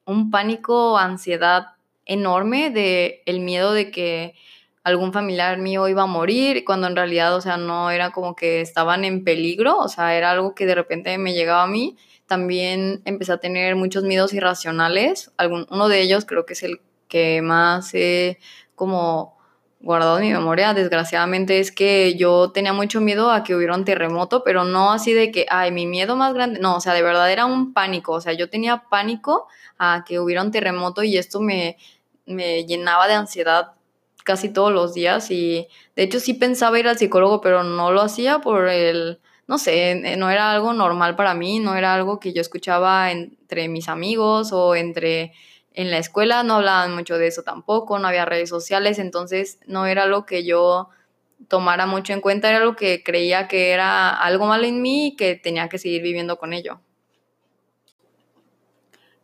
un 0.05 0.31
pánico, 0.31 0.97
ansiedad 0.97 1.67
enorme 2.05 2.69
de 2.69 3.23
el 3.25 3.39
miedo 3.39 3.73
de 3.73 3.91
que 3.91 4.35
algún 4.83 5.13
familiar 5.13 5.57
mío 5.59 5.87
iba 5.87 6.03
a 6.03 6.07
morir, 6.07 6.65
cuando 6.65 6.87
en 6.87 6.95
realidad, 6.95 7.35
o 7.35 7.41
sea, 7.41 7.55
no 7.55 7.89
era 7.89 8.11
como 8.11 8.35
que 8.35 8.59
estaban 8.61 9.05
en 9.05 9.23
peligro, 9.23 9.77
o 9.77 9.87
sea, 9.87 10.15
era 10.15 10.31
algo 10.31 10.53
que 10.55 10.65
de 10.65 10.75
repente 10.75 11.17
me 11.17 11.33
llegaba 11.33 11.63
a 11.63 11.67
mí. 11.67 11.95
También 12.27 13.01
empecé 13.05 13.31
a 13.31 13.37
tener 13.37 13.75
muchos 13.75 14.03
miedos 14.03 14.33
irracionales. 14.33 15.31
Uno 15.69 15.87
de 15.87 16.01
ellos 16.01 16.25
creo 16.25 16.45
que 16.45 16.53
es 16.53 16.63
el 16.63 16.81
que 17.07 17.41
más 17.41 17.93
he 17.93 18.39
como 18.75 19.32
guardado 19.83 20.18
en 20.18 20.24
mi 20.24 20.31
memoria, 20.31 20.74
desgraciadamente, 20.74 21.59
es 21.59 21.71
que 21.71 22.15
yo 22.15 22.51
tenía 22.51 22.74
mucho 22.74 23.01
miedo 23.01 23.30
a 23.30 23.44
que 23.44 23.53
hubiera 23.53 23.75
un 23.75 23.85
terremoto, 23.85 24.41
pero 24.44 24.63
no 24.63 24.94
así 24.94 25.13
de 25.13 25.30
que, 25.30 25.45
ay, 25.50 25.71
mi 25.71 25.85
miedo 25.85 26.15
más 26.15 26.33
grande, 26.33 26.59
no, 26.59 26.77
o 26.77 26.80
sea, 26.80 26.94
de 26.94 27.03
verdad 27.03 27.31
era 27.31 27.45
un 27.45 27.74
pánico, 27.74 28.13
o 28.13 28.21
sea, 28.21 28.33
yo 28.33 28.50
tenía 28.50 28.85
pánico 28.89 29.47
a 29.77 30.06
que 30.07 30.19
hubiera 30.19 30.41
un 30.41 30.51
terremoto 30.51 31.03
y 31.03 31.18
esto 31.18 31.41
me, 31.41 31.77
me 32.25 32.65
llenaba 32.65 33.07
de 33.07 33.15
ansiedad 33.15 33.74
casi 34.24 34.50
todos 34.51 34.71
los 34.71 34.94
días. 34.94 35.30
Y 35.31 35.68
de 35.95 36.03
hecho 36.03 36.19
sí 36.19 36.33
pensaba 36.33 36.79
ir 36.79 36.88
al 36.88 36.97
psicólogo, 36.97 37.41
pero 37.41 37.63
no 37.63 37.91
lo 37.91 38.01
hacía 38.01 38.39
por 38.39 38.69
el, 38.69 39.19
no 39.47 39.57
sé, 39.57 40.15
no 40.18 40.29
era 40.29 40.51
algo 40.51 40.74
normal 40.74 41.15
para 41.15 41.33
mí, 41.33 41.59
no 41.59 41.75
era 41.75 41.94
algo 41.94 42.19
que 42.19 42.33
yo 42.33 42.41
escuchaba 42.41 43.12
entre 43.12 43.68
mis 43.68 43.89
amigos 43.89 44.51
o 44.53 44.75
entre 44.75 45.33
en 45.73 45.91
la 45.91 45.97
escuela 45.97 46.43
no 46.43 46.55
hablaban 46.55 46.93
mucho 46.95 47.17
de 47.17 47.27
eso 47.27 47.43
tampoco, 47.43 47.99
no 47.99 48.07
había 48.07 48.25
redes 48.25 48.49
sociales, 48.49 48.99
entonces 48.99 49.59
no 49.65 49.85
era 49.85 50.05
lo 50.05 50.25
que 50.25 50.43
yo 50.43 50.89
tomara 51.47 51.85
mucho 51.85 52.13
en 52.13 52.21
cuenta, 52.21 52.49
era 52.49 52.59
lo 52.59 52.75
que 52.75 53.03
creía 53.03 53.47
que 53.47 53.71
era 53.71 54.09
algo 54.09 54.45
mal 54.45 54.63
en 54.65 54.81
mí 54.81 55.07
y 55.07 55.15
que 55.15 55.35
tenía 55.35 55.69
que 55.69 55.77
seguir 55.77 56.01
viviendo 56.01 56.37
con 56.37 56.53
ello. 56.53 56.79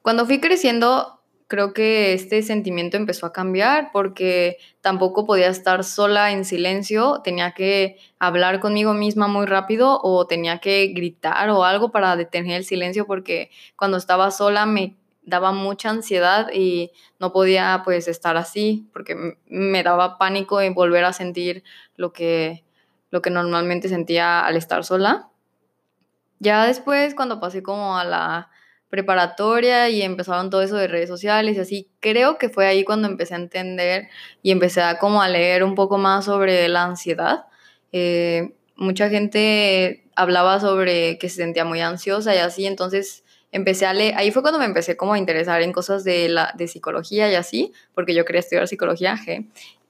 Cuando 0.02 0.26
fui 0.26 0.40
creciendo, 0.40 1.22
creo 1.48 1.74
que 1.74 2.14
este 2.14 2.42
sentimiento 2.42 2.98
empezó 2.98 3.26
a 3.26 3.34
cambiar 3.34 3.92
porque 3.92 4.58
tampoco 4.82 5.26
podía 5.26 5.48
estar 5.48 5.84
sola 5.84 6.32
en 6.32 6.46
silencio, 6.46 7.22
tenía 7.24 7.54
que 7.54 7.98
hablar 8.18 8.60
conmigo 8.60 8.94
misma 8.94 9.28
muy 9.28 9.46
rápido 9.46 10.00
o 10.02 10.26
tenía 10.28 10.60
que 10.60 10.88
gritar 10.88 11.50
o 11.50 11.64
algo 11.64 11.92
para 11.92 12.16
detener 12.16 12.58
el 12.58 12.66
silencio 12.66 13.06
porque 13.06 13.50
cuando 13.76 13.98
estaba 13.98 14.32
sola 14.32 14.66
me 14.66 14.96
daba 15.24 15.52
mucha 15.52 15.90
ansiedad 15.90 16.50
y 16.54 16.92
no 17.20 17.32
podía 17.32 17.82
pues 17.84 18.08
estar 18.08 18.38
así 18.38 18.88
porque 18.94 19.38
me 19.48 19.84
daba 19.84 20.18
pánico 20.18 20.62
en 20.62 20.74
volver 20.74 21.06
a 21.06 21.14
sentir 21.14 21.64
lo 21.96 22.14
que, 22.14 22.64
lo 23.12 23.22
que 23.22 23.30
normalmente 23.30 23.90
sentía 23.90 24.46
al 24.46 24.56
estar 24.56 24.84
sola. 24.84 25.30
Ya 26.40 26.66
después 26.66 27.16
cuando 27.16 27.40
pasé 27.40 27.62
como 27.62 27.98
a 27.98 28.06
la 28.06 28.50
preparatoria 28.90 29.90
y 29.90 30.02
empezaron 30.02 30.50
todo 30.50 30.62
eso 30.62 30.76
de 30.76 30.88
redes 30.88 31.10
sociales 31.10 31.56
y 31.56 31.60
así, 31.60 31.90
creo 32.00 32.38
que 32.38 32.50
fue 32.50 32.66
ahí 32.66 32.84
cuando 32.84 33.08
empecé 33.08 33.36
a 33.36 33.38
entender 33.38 34.08
y 34.42 34.52
empecé 34.52 34.82
a 34.82 34.98
como 34.98 35.22
a 35.22 35.28
leer 35.28 35.64
un 35.64 35.76
poco 35.76 35.98
más 35.98 36.26
sobre 36.26 36.68
la 36.70 36.84
ansiedad. 36.84 37.46
Eh, 37.92 38.56
mucha 38.76 39.10
gente 39.10 40.10
hablaba 40.16 40.60
sobre 40.60 41.18
que 41.20 41.30
se 41.30 41.36
sentía 41.38 41.66
muy 41.66 41.82
ansiosa 41.82 42.34
y 42.34 42.40
así, 42.40 42.66
entonces 42.66 43.24
empecé 43.52 43.86
a 43.86 43.94
leer, 43.94 44.16
ahí 44.18 44.32
fue 44.32 44.42
cuando 44.42 44.60
me 44.60 44.66
empecé 44.66 44.96
como 44.98 45.14
a 45.14 45.18
interesar 45.18 45.62
en 45.62 45.72
cosas 45.72 46.04
de, 46.04 46.30
la, 46.30 46.54
de 46.56 46.68
psicología 46.68 47.32
y 47.32 47.36
así, 47.36 47.74
porque 47.94 48.14
yo 48.14 48.26
quería 48.26 48.40
estudiar 48.40 48.68
psicología, 48.68 49.20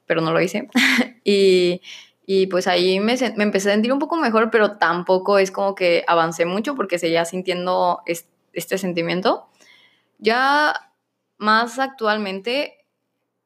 pero 0.06 0.20
no 0.20 0.32
lo 0.32 0.40
hice. 0.40 0.68
y, 1.24 1.82
y, 2.26 2.46
pues 2.46 2.66
ahí 2.66 3.00
me, 3.00 3.16
me, 3.36 3.44
empecé 3.44 3.70
a 3.70 3.74
sentir 3.74 3.92
un 3.92 3.98
poco 3.98 4.16
mejor, 4.16 4.50
pero 4.50 4.78
tampoco 4.78 5.38
es 5.38 5.50
como 5.50 5.74
que 5.74 6.04
avancé 6.06 6.44
mucho 6.46 6.74
porque 6.74 6.98
seguía 6.98 7.24
sintiendo 7.24 8.02
este 8.06 8.78
sentimiento. 8.78 9.48
Ya 10.18 10.92
más 11.38 11.78
actualmente 11.78 12.86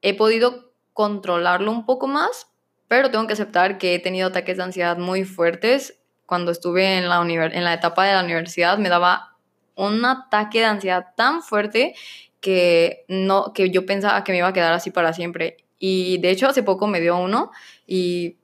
he 0.02 0.14
podido 0.14 0.72
controlarlo 0.92 1.70
un 1.70 1.86
poco 1.86 2.06
más, 2.06 2.48
pero 2.88 3.10
tengo 3.10 3.26
que 3.26 3.32
aceptar 3.32 3.78
que 3.78 3.94
he 3.94 3.98
tenido 3.98 4.28
ataques 4.28 4.56
de 4.56 4.62
ansiedad 4.62 4.98
muy 4.98 5.24
fuertes. 5.24 5.98
Cuando 6.26 6.52
estuve 6.52 6.98
en 6.98 7.08
la, 7.08 7.20
en 7.22 7.64
la 7.64 7.74
etapa 7.74 8.04
de 8.04 8.14
la 8.14 8.22
universidad 8.22 8.78
me 8.78 8.88
daba 8.88 9.33
un 9.76 10.04
ataque 10.04 10.60
de 10.60 10.66
ansiedad 10.66 11.08
tan 11.16 11.42
fuerte 11.42 11.94
que, 12.40 13.04
no, 13.08 13.52
que 13.52 13.70
yo 13.70 13.86
pensaba 13.86 14.22
que 14.24 14.32
me 14.32 14.38
iba 14.38 14.48
a 14.48 14.52
quedar 14.52 14.72
así 14.72 14.90
para 14.90 15.12
siempre. 15.12 15.56
Y 15.78 16.18
de 16.18 16.30
hecho 16.30 16.48
hace 16.48 16.62
poco 16.62 16.86
me 16.86 17.00
dio 17.00 17.16
uno 17.18 17.50
y 17.86 18.36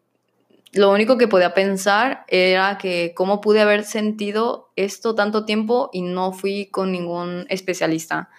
lo 0.72 0.90
único 0.90 1.18
que 1.18 1.28
podía 1.28 1.52
pensar 1.52 2.24
era 2.28 2.78
que 2.78 3.12
cómo 3.14 3.40
pude 3.40 3.60
haber 3.60 3.84
sentido 3.84 4.70
esto 4.76 5.14
tanto 5.14 5.44
tiempo 5.44 5.90
y 5.92 6.02
no 6.02 6.32
fui 6.32 6.66
con 6.66 6.92
ningún 6.92 7.46
especialista. 7.48 8.30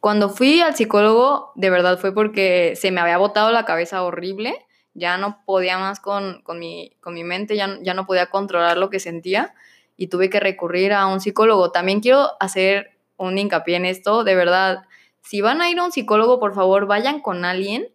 Cuando 0.00 0.30
fui 0.30 0.60
al 0.60 0.74
psicólogo, 0.74 1.52
de 1.54 1.70
verdad 1.70 1.98
fue 1.98 2.14
porque 2.14 2.74
se 2.76 2.90
me 2.90 3.00
había 3.00 3.18
botado 3.18 3.52
la 3.52 3.64
cabeza 3.64 4.02
horrible, 4.02 4.66
ya 4.94 5.16
no 5.16 5.42
podía 5.44 5.78
más 5.78 6.00
con, 6.00 6.42
mi, 6.58 6.96
con 7.00 7.14
mi 7.14 7.24
mente, 7.24 7.56
ya, 7.56 7.78
ya 7.82 7.94
no 7.94 8.06
podía 8.06 8.26
controlar 8.26 8.78
lo 8.78 8.90
que 8.90 9.00
sentía 9.00 9.54
y 10.02 10.08
tuve 10.08 10.28
que 10.30 10.40
recurrir 10.40 10.92
a 10.92 11.06
un 11.06 11.20
psicólogo. 11.20 11.70
También 11.70 12.00
quiero 12.00 12.30
hacer 12.40 12.98
un 13.16 13.38
hincapié 13.38 13.76
en 13.76 13.84
esto, 13.84 14.24
de 14.24 14.34
verdad, 14.34 14.82
si 15.20 15.40
van 15.40 15.60
a 15.62 15.70
ir 15.70 15.78
a 15.78 15.84
un 15.84 15.92
psicólogo, 15.92 16.40
por 16.40 16.54
favor, 16.56 16.86
vayan 16.86 17.20
con 17.20 17.44
alguien 17.44 17.86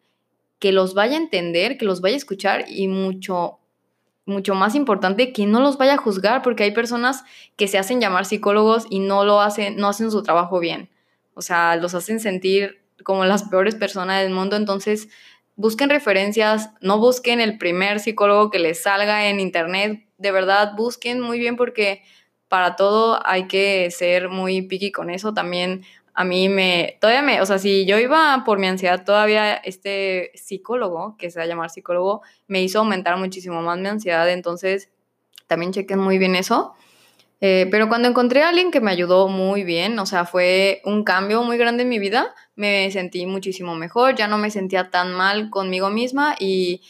que 0.60 0.72
los 0.72 0.94
vaya 0.94 1.16
a 1.16 1.22
entender, 1.22 1.78
que 1.78 1.84
los 1.84 2.00
vaya 2.00 2.16
a 2.16 2.18
escuchar 2.18 2.64
y 2.70 2.88
mucho, 2.88 3.60
mucho 4.26 4.56
más 4.56 4.74
importante 4.74 5.34
que 5.34 5.48
no 5.48 5.60
los 5.60 5.78
vaya 5.78 5.96
a 5.96 5.98
juzgar, 5.98 6.44
porque 6.44 6.64
hay 6.64 6.72
personas 6.72 7.26
que 7.58 7.68
se 7.68 7.78
hacen 7.78 8.00
llamar 8.00 8.24
psicólogos 8.24 8.86
y 8.90 9.00
no 9.00 9.26
lo 9.26 9.42
hacen, 9.42 9.76
no 9.76 9.90
hacen 9.90 10.10
su 10.10 10.24
trabajo 10.24 10.60
bien. 10.60 10.90
O 11.34 11.42
sea, 11.42 11.76
los 11.76 11.94
hacen 11.94 12.22
sentir 12.22 12.82
como 13.04 13.26
las 13.26 13.44
peores 13.50 13.76
personas 13.76 14.24
del 14.24 14.32
mundo. 14.32 14.56
Entonces, 14.56 15.10
busquen 15.58 15.90
referencias, 15.90 16.70
no 16.80 17.00
busquen 17.00 17.42
el 17.42 17.58
primer 17.58 18.00
psicólogo 18.00 18.50
que 18.50 18.60
les 18.60 18.82
salga 18.82 19.28
en 19.28 19.42
internet. 19.42 20.07
De 20.18 20.32
verdad, 20.32 20.74
busquen 20.76 21.20
muy 21.20 21.40
bien 21.40 21.56
porque 21.56 22.04
para 22.48 22.76
todo 22.76 23.20
hay 23.26 23.48
que 23.48 23.92
ser 23.92 24.30
muy 24.30 24.62
picky 24.62 24.92
con 24.92 25.10
eso. 25.10 25.34
También 25.34 25.84
a 26.14 26.24
mí 26.24 26.50
me, 26.50 26.98
todavía 27.00 27.22
me, 27.22 27.42
o 27.42 27.46
sea, 27.46 27.60
si 27.60 27.86
yo 27.86 28.00
iba 28.00 28.44
por 28.44 28.58
mi 28.58 28.68
ansiedad, 28.68 29.06
todavía 29.06 29.54
este 29.54 30.32
psicólogo, 30.34 31.16
que 31.18 31.30
se 31.30 31.40
va 31.40 31.46
a 31.46 31.48
llamar 31.48 31.70
psicólogo, 31.70 32.24
me 32.48 32.64
hizo 32.64 32.80
aumentar 32.80 33.18
muchísimo 33.18 33.62
más 33.62 33.78
mi 33.78 33.88
ansiedad, 33.88 34.28
entonces 34.30 34.90
también 35.46 35.74
chequen 35.74 36.00
muy 36.00 36.18
bien 36.18 36.36
eso. 36.36 36.74
Eh, 37.40 37.68
pero 37.70 37.88
cuando 37.88 38.08
encontré 38.10 38.42
a 38.42 38.50
alguien 38.50 38.72
que 38.72 38.82
me 38.82 38.90
ayudó 38.90 39.28
muy 39.28 39.64
bien, 39.64 40.00
o 40.00 40.08
sea, 40.08 40.26
fue 40.26 40.82
un 40.86 41.04
cambio 41.04 41.44
muy 41.44 41.58
grande 41.58 41.84
en 41.84 41.90
mi 41.90 42.00
vida, 42.00 42.34
me 42.56 42.90
sentí 42.90 43.28
muchísimo 43.28 43.76
mejor, 43.76 44.16
ya 44.16 44.28
no 44.28 44.40
me 44.40 44.50
sentía 44.50 44.90
tan 44.90 45.14
mal 45.14 45.52
conmigo 45.52 45.92
misma 45.92 46.36
y 46.40 46.82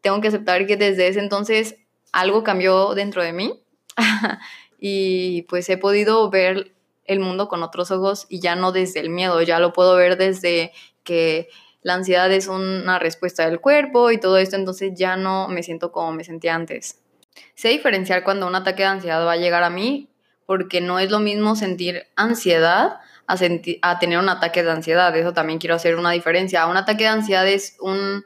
tengo 0.00 0.20
que 0.20 0.28
aceptar 0.28 0.66
que 0.66 0.76
desde 0.76 1.06
ese 1.06 1.20
entonces 1.20 1.76
algo 2.14 2.44
cambió 2.44 2.94
dentro 2.94 3.22
de 3.22 3.32
mí 3.32 3.60
y 4.78 5.42
pues 5.42 5.68
he 5.68 5.76
podido 5.76 6.30
ver 6.30 6.72
el 7.04 7.20
mundo 7.20 7.48
con 7.48 7.62
otros 7.62 7.90
ojos 7.90 8.26
y 8.28 8.40
ya 8.40 8.56
no 8.56 8.72
desde 8.72 9.00
el 9.00 9.10
miedo, 9.10 9.42
ya 9.42 9.58
lo 9.58 9.72
puedo 9.72 9.96
ver 9.96 10.16
desde 10.16 10.72
que 11.02 11.48
la 11.82 11.94
ansiedad 11.94 12.32
es 12.32 12.48
una 12.48 12.98
respuesta 12.98 13.44
del 13.44 13.60
cuerpo 13.60 14.10
y 14.10 14.18
todo 14.18 14.38
esto, 14.38 14.56
entonces 14.56 14.92
ya 14.94 15.16
no 15.16 15.48
me 15.48 15.62
siento 15.62 15.92
como 15.92 16.12
me 16.12 16.24
sentía 16.24 16.54
antes. 16.54 17.02
Sé 17.56 17.68
diferenciar 17.68 18.24
cuando 18.24 18.46
un 18.46 18.54
ataque 18.54 18.84
de 18.84 18.88
ansiedad 18.88 19.26
va 19.26 19.32
a 19.32 19.36
llegar 19.36 19.64
a 19.64 19.70
mí, 19.70 20.08
porque 20.46 20.80
no 20.80 20.98
es 20.98 21.10
lo 21.10 21.20
mismo 21.20 21.56
sentir 21.56 22.06
ansiedad 22.16 23.00
a, 23.26 23.36
a 23.82 23.98
tener 23.98 24.18
un 24.18 24.28
ataque 24.28 24.62
de 24.62 24.70
ansiedad. 24.70 25.14
Eso 25.16 25.32
también 25.32 25.58
quiero 25.58 25.74
hacer 25.74 25.96
una 25.96 26.12
diferencia. 26.12 26.66
Un 26.66 26.76
ataque 26.76 27.04
de 27.04 27.10
ansiedad 27.10 27.46
es 27.46 27.76
un 27.80 28.24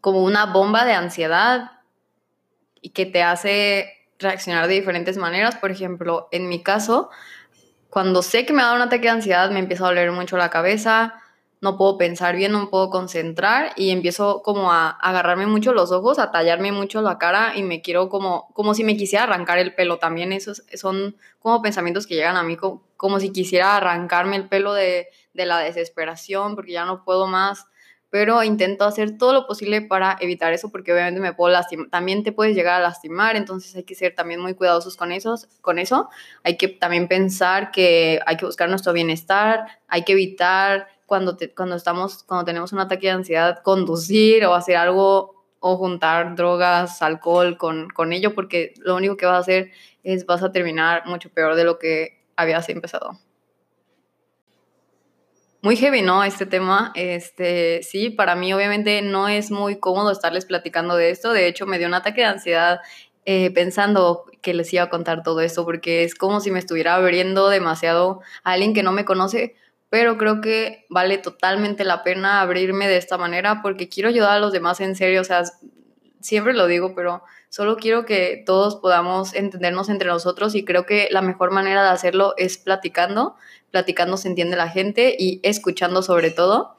como 0.00 0.22
una 0.22 0.46
bomba 0.46 0.84
de 0.84 0.92
ansiedad 0.92 1.73
y 2.84 2.90
que 2.90 3.06
te 3.06 3.22
hace 3.22 3.94
reaccionar 4.18 4.68
de 4.68 4.74
diferentes 4.74 5.16
maneras. 5.16 5.56
Por 5.56 5.70
ejemplo, 5.70 6.28
en 6.32 6.50
mi 6.50 6.62
caso, 6.62 7.08
cuando 7.88 8.20
sé 8.20 8.44
que 8.44 8.52
me 8.52 8.62
da 8.62 8.74
un 8.74 8.82
ataque 8.82 9.04
de 9.04 9.08
ansiedad, 9.08 9.50
me 9.50 9.58
empieza 9.58 9.84
a 9.84 9.88
doler 9.88 10.12
mucho 10.12 10.36
la 10.36 10.50
cabeza, 10.50 11.14
no 11.62 11.78
puedo 11.78 11.96
pensar 11.96 12.36
bien, 12.36 12.52
no 12.52 12.60
me 12.60 12.66
puedo 12.66 12.90
concentrar 12.90 13.72
y 13.74 13.88
empiezo 13.88 14.42
como 14.42 14.70
a, 14.70 14.90
agarrarme 14.90 15.46
mucho 15.46 15.72
los 15.72 15.92
ojos, 15.92 16.18
a 16.18 16.30
tallarme 16.30 16.72
mucho 16.72 17.00
la 17.00 17.16
cara 17.16 17.56
y 17.56 17.62
me 17.62 17.80
quiero 17.80 18.10
como, 18.10 18.52
como 18.52 18.74
si 18.74 18.84
me 18.84 18.98
quisiera 18.98 19.24
arrancar 19.24 19.56
el 19.56 19.74
pelo 19.74 19.96
también. 19.96 20.32
Esos 20.32 20.62
son 20.74 21.16
como 21.38 21.62
pensamientos 21.62 22.06
que 22.06 22.16
llegan 22.16 22.36
a 22.36 22.42
mí 22.42 22.58
como, 22.58 22.82
como 22.98 23.18
si 23.18 23.32
quisiera 23.32 23.78
arrancarme 23.78 24.36
el 24.36 24.46
pelo 24.46 24.74
de, 24.74 25.08
de 25.32 25.46
la 25.46 25.60
desesperación 25.60 26.54
porque 26.54 26.72
ya 26.72 26.84
no 26.84 27.02
puedo 27.02 27.26
más 27.26 27.64
pero 28.14 28.44
intento 28.44 28.84
hacer 28.84 29.18
todo 29.18 29.32
lo 29.32 29.44
posible 29.44 29.82
para 29.82 30.16
evitar 30.20 30.52
eso 30.52 30.70
porque 30.70 30.92
obviamente 30.92 31.20
me 31.20 31.32
puedo 31.32 31.52
lastimar, 31.52 31.88
también 31.90 32.22
te 32.22 32.30
puedes 32.30 32.54
llegar 32.54 32.76
a 32.76 32.78
lastimar, 32.78 33.34
entonces 33.34 33.74
hay 33.74 33.82
que 33.82 33.96
ser 33.96 34.14
también 34.14 34.38
muy 34.38 34.54
cuidadosos 34.54 34.96
con, 34.96 35.10
esos, 35.10 35.48
con 35.62 35.80
eso, 35.80 36.08
hay 36.44 36.56
que 36.56 36.68
también 36.68 37.08
pensar 37.08 37.72
que 37.72 38.20
hay 38.24 38.36
que 38.36 38.46
buscar 38.46 38.68
nuestro 38.68 38.92
bienestar, 38.92 39.66
hay 39.88 40.04
que 40.04 40.12
evitar 40.12 40.86
cuando, 41.06 41.36
cuando, 41.56 41.74
estamos, 41.74 42.22
cuando 42.22 42.44
tenemos 42.44 42.72
un 42.72 42.78
ataque 42.78 43.08
de 43.08 43.14
ansiedad 43.14 43.60
conducir 43.64 44.46
o 44.46 44.54
hacer 44.54 44.76
algo 44.76 45.44
o 45.58 45.76
juntar 45.76 46.36
drogas, 46.36 47.02
alcohol 47.02 47.58
con, 47.58 47.88
con 47.90 48.12
ello 48.12 48.32
porque 48.32 48.74
lo 48.78 48.94
único 48.94 49.16
que 49.16 49.26
vas 49.26 49.34
a 49.34 49.40
hacer 49.40 49.72
es 50.04 50.24
vas 50.24 50.44
a 50.44 50.52
terminar 50.52 51.04
mucho 51.06 51.30
peor 51.30 51.56
de 51.56 51.64
lo 51.64 51.80
que 51.80 52.22
habías 52.36 52.68
empezado 52.68 53.18
muy 55.64 55.76
heavy, 55.76 56.02
¿no? 56.02 56.22
Este 56.24 56.44
tema. 56.44 56.92
Este, 56.94 57.82
sí, 57.82 58.10
para 58.10 58.34
mí 58.34 58.52
obviamente 58.52 59.00
no 59.00 59.28
es 59.28 59.50
muy 59.50 59.80
cómodo 59.80 60.10
estarles 60.10 60.44
platicando 60.44 60.94
de 60.94 61.08
esto. 61.08 61.32
De 61.32 61.48
hecho, 61.48 61.64
me 61.64 61.78
dio 61.78 61.88
un 61.88 61.94
ataque 61.94 62.20
de 62.20 62.26
ansiedad 62.26 62.80
eh, 63.24 63.50
pensando 63.50 64.26
que 64.42 64.52
les 64.52 64.70
iba 64.74 64.82
a 64.82 64.90
contar 64.90 65.22
todo 65.22 65.40
esto, 65.40 65.64
porque 65.64 66.04
es 66.04 66.14
como 66.14 66.40
si 66.40 66.50
me 66.50 66.58
estuviera 66.58 66.96
abriendo 66.96 67.48
demasiado 67.48 68.20
a 68.42 68.52
alguien 68.52 68.74
que 68.74 68.82
no 68.82 68.92
me 68.92 69.06
conoce, 69.06 69.56
pero 69.88 70.18
creo 70.18 70.42
que 70.42 70.84
vale 70.90 71.16
totalmente 71.16 71.84
la 71.84 72.02
pena 72.04 72.42
abrirme 72.42 72.86
de 72.86 72.98
esta 72.98 73.16
manera 73.16 73.62
porque 73.62 73.88
quiero 73.88 74.10
ayudar 74.10 74.32
a 74.32 74.40
los 74.40 74.52
demás 74.52 74.82
en 74.82 74.94
serio. 74.94 75.22
O 75.22 75.24
sea, 75.24 75.44
siempre 76.24 76.54
lo 76.54 76.66
digo, 76.66 76.94
pero 76.94 77.22
solo 77.50 77.76
quiero 77.76 78.06
que 78.06 78.42
todos 78.46 78.76
podamos 78.76 79.34
entendernos 79.34 79.88
entre 79.90 80.08
nosotros 80.08 80.54
y 80.54 80.64
creo 80.64 80.86
que 80.86 81.08
la 81.10 81.22
mejor 81.22 81.52
manera 81.52 81.82
de 81.82 81.90
hacerlo 81.90 82.34
es 82.38 82.56
platicando. 82.56 83.36
Platicando 83.70 84.16
se 84.16 84.28
entiende 84.28 84.56
la 84.56 84.68
gente 84.68 85.14
y 85.18 85.40
escuchando 85.42 86.02
sobre 86.02 86.30
todo. 86.30 86.76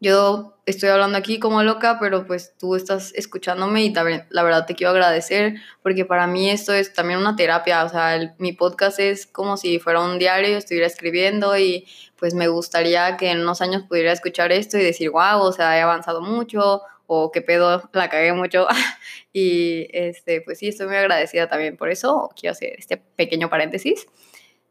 Yo 0.00 0.58
estoy 0.66 0.88
hablando 0.88 1.16
aquí 1.16 1.38
como 1.38 1.62
loca, 1.62 1.98
pero 2.00 2.26
pues 2.26 2.54
tú 2.58 2.74
estás 2.74 3.12
escuchándome 3.14 3.84
y 3.84 3.94
la 3.94 4.42
verdad 4.42 4.66
te 4.66 4.74
quiero 4.74 4.90
agradecer 4.90 5.54
porque 5.82 6.04
para 6.04 6.26
mí 6.26 6.50
esto 6.50 6.72
es 6.72 6.92
también 6.92 7.20
una 7.20 7.36
terapia, 7.36 7.84
o 7.84 7.88
sea, 7.88 8.34
mi 8.38 8.52
podcast 8.52 8.98
es 8.98 9.26
como 9.26 9.56
si 9.56 9.78
fuera 9.78 10.00
un 10.00 10.18
diario, 10.18 10.58
estuviera 10.58 10.86
escribiendo 10.86 11.56
y 11.56 11.86
pues 12.18 12.34
me 12.34 12.48
gustaría 12.48 13.16
que 13.16 13.30
en 13.30 13.40
unos 13.42 13.60
años 13.60 13.84
pudiera 13.88 14.12
escuchar 14.12 14.50
esto 14.52 14.76
y 14.78 14.82
decir, 14.82 15.10
wow, 15.10 15.40
o 15.40 15.52
sea, 15.52 15.78
he 15.78 15.80
avanzado 15.80 16.20
mucho 16.20 16.82
o 17.06 17.30
qué 17.30 17.42
pedo, 17.42 17.88
la 17.92 18.08
cagué 18.08 18.32
mucho. 18.32 18.66
y 19.32 19.88
este, 19.92 20.40
pues 20.40 20.58
sí, 20.58 20.68
estoy 20.68 20.86
muy 20.86 20.96
agradecida 20.96 21.48
también 21.48 21.76
por 21.76 21.90
eso. 21.90 22.30
Quiero 22.38 22.52
hacer 22.52 22.74
este 22.78 22.96
pequeño 22.96 23.50
paréntesis. 23.50 24.06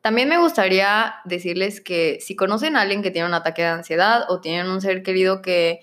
También 0.02 0.28
me 0.28 0.38
gustaría 0.38 1.16
decirles 1.24 1.80
que 1.80 2.20
si 2.20 2.36
conocen 2.36 2.76
a 2.76 2.82
alguien 2.82 3.02
que 3.02 3.12
tiene 3.12 3.28
un 3.28 3.34
ataque 3.34 3.62
de 3.62 3.70
ansiedad 3.70 4.26
o 4.30 4.42
tienen 4.42 4.68
un 4.70 4.82
ser 4.82 5.02
querido 5.02 5.42
que 5.42 5.80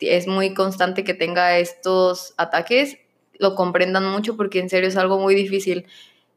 es 0.00 0.26
muy 0.26 0.52
constante 0.52 1.04
que 1.04 1.14
tenga 1.14 1.58
estos 1.58 2.34
ataques, 2.36 2.98
lo 3.38 3.54
comprendan 3.54 4.04
mucho 4.10 4.36
porque 4.36 4.58
en 4.58 4.68
serio 4.68 4.88
es 4.88 4.96
algo 4.96 5.18
muy 5.18 5.34
difícil. 5.34 5.86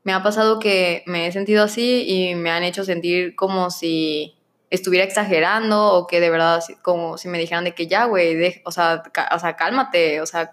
Me 0.04 0.14
ha 0.14 0.24
pasado 0.24 0.60
que 0.60 1.04
me 1.08 1.28
he 1.28 1.32
sentido 1.32 1.64
así 1.64 2.06
y 2.08 2.36
me 2.36 2.52
han 2.52 2.64
hecho 2.64 2.84
sentir 2.84 3.36
como 3.36 3.70
si 3.70 4.39
estuviera 4.70 5.06
exagerando 5.06 5.94
o 5.94 6.08
que 6.08 6.20
de 6.20 6.30
verdad, 6.30 6.64
como 6.82 7.18
si 7.18 7.28
me 7.28 7.40
dijeran 7.40 7.64
de 7.64 7.74
que 7.74 7.88
ya, 7.88 8.06
güey, 8.06 8.62
o, 8.66 8.72
sea, 8.72 9.04
o 9.32 9.40
sea, 9.40 9.56
cálmate, 9.56 10.22
o 10.22 10.26
sea, 10.26 10.52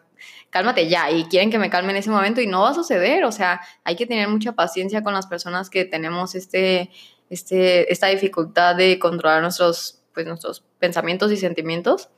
cálmate 0.50 0.88
ya. 0.88 1.10
Y 1.10 1.24
quieren 1.24 1.50
que 1.50 1.58
me 1.58 1.70
calme 1.70 1.90
en 1.90 1.98
ese 1.98 2.10
momento 2.10 2.40
y 2.40 2.46
no 2.46 2.62
va 2.62 2.70
a 2.70 2.74
suceder. 2.74 3.24
O 3.24 3.32
sea, 3.32 3.60
hay 3.84 3.96
que 3.96 4.06
tener 4.06 4.28
mucha 4.28 4.52
paciencia 4.52 5.02
con 5.02 5.12
las 5.12 5.26
personas 5.26 5.70
que 5.70 5.84
tenemos 5.84 6.34
este, 6.34 6.90
este, 7.30 7.92
esta 7.92 8.06
dificultad 8.08 8.74
de 8.74 8.98
controlar 8.98 9.42
nuestros, 9.42 10.02
pues, 10.14 10.26
nuestros 10.26 10.64
pensamientos 10.78 11.30
y 11.32 11.36
sentimientos. 11.36 12.08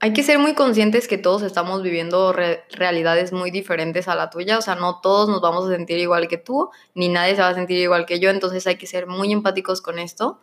Hay 0.00 0.12
que 0.12 0.22
ser 0.22 0.38
muy 0.38 0.52
conscientes 0.52 1.08
que 1.08 1.16
todos 1.16 1.42
estamos 1.42 1.82
viviendo 1.82 2.34
realidades 2.34 3.32
muy 3.32 3.50
diferentes 3.50 4.06
a 4.06 4.14
la 4.14 4.28
tuya, 4.28 4.58
o 4.58 4.60
sea, 4.60 4.74
no 4.74 5.00
todos 5.00 5.30
nos 5.30 5.40
vamos 5.40 5.66
a 5.66 5.72
sentir 5.72 5.98
igual 5.98 6.28
que 6.28 6.36
tú, 6.36 6.68
ni 6.94 7.08
nadie 7.08 7.36
se 7.36 7.40
va 7.40 7.48
a 7.48 7.54
sentir 7.54 7.78
igual 7.78 8.04
que 8.04 8.20
yo, 8.20 8.28
entonces 8.28 8.66
hay 8.66 8.76
que 8.76 8.86
ser 8.86 9.06
muy 9.06 9.32
empáticos 9.32 9.80
con 9.80 9.98
esto 9.98 10.40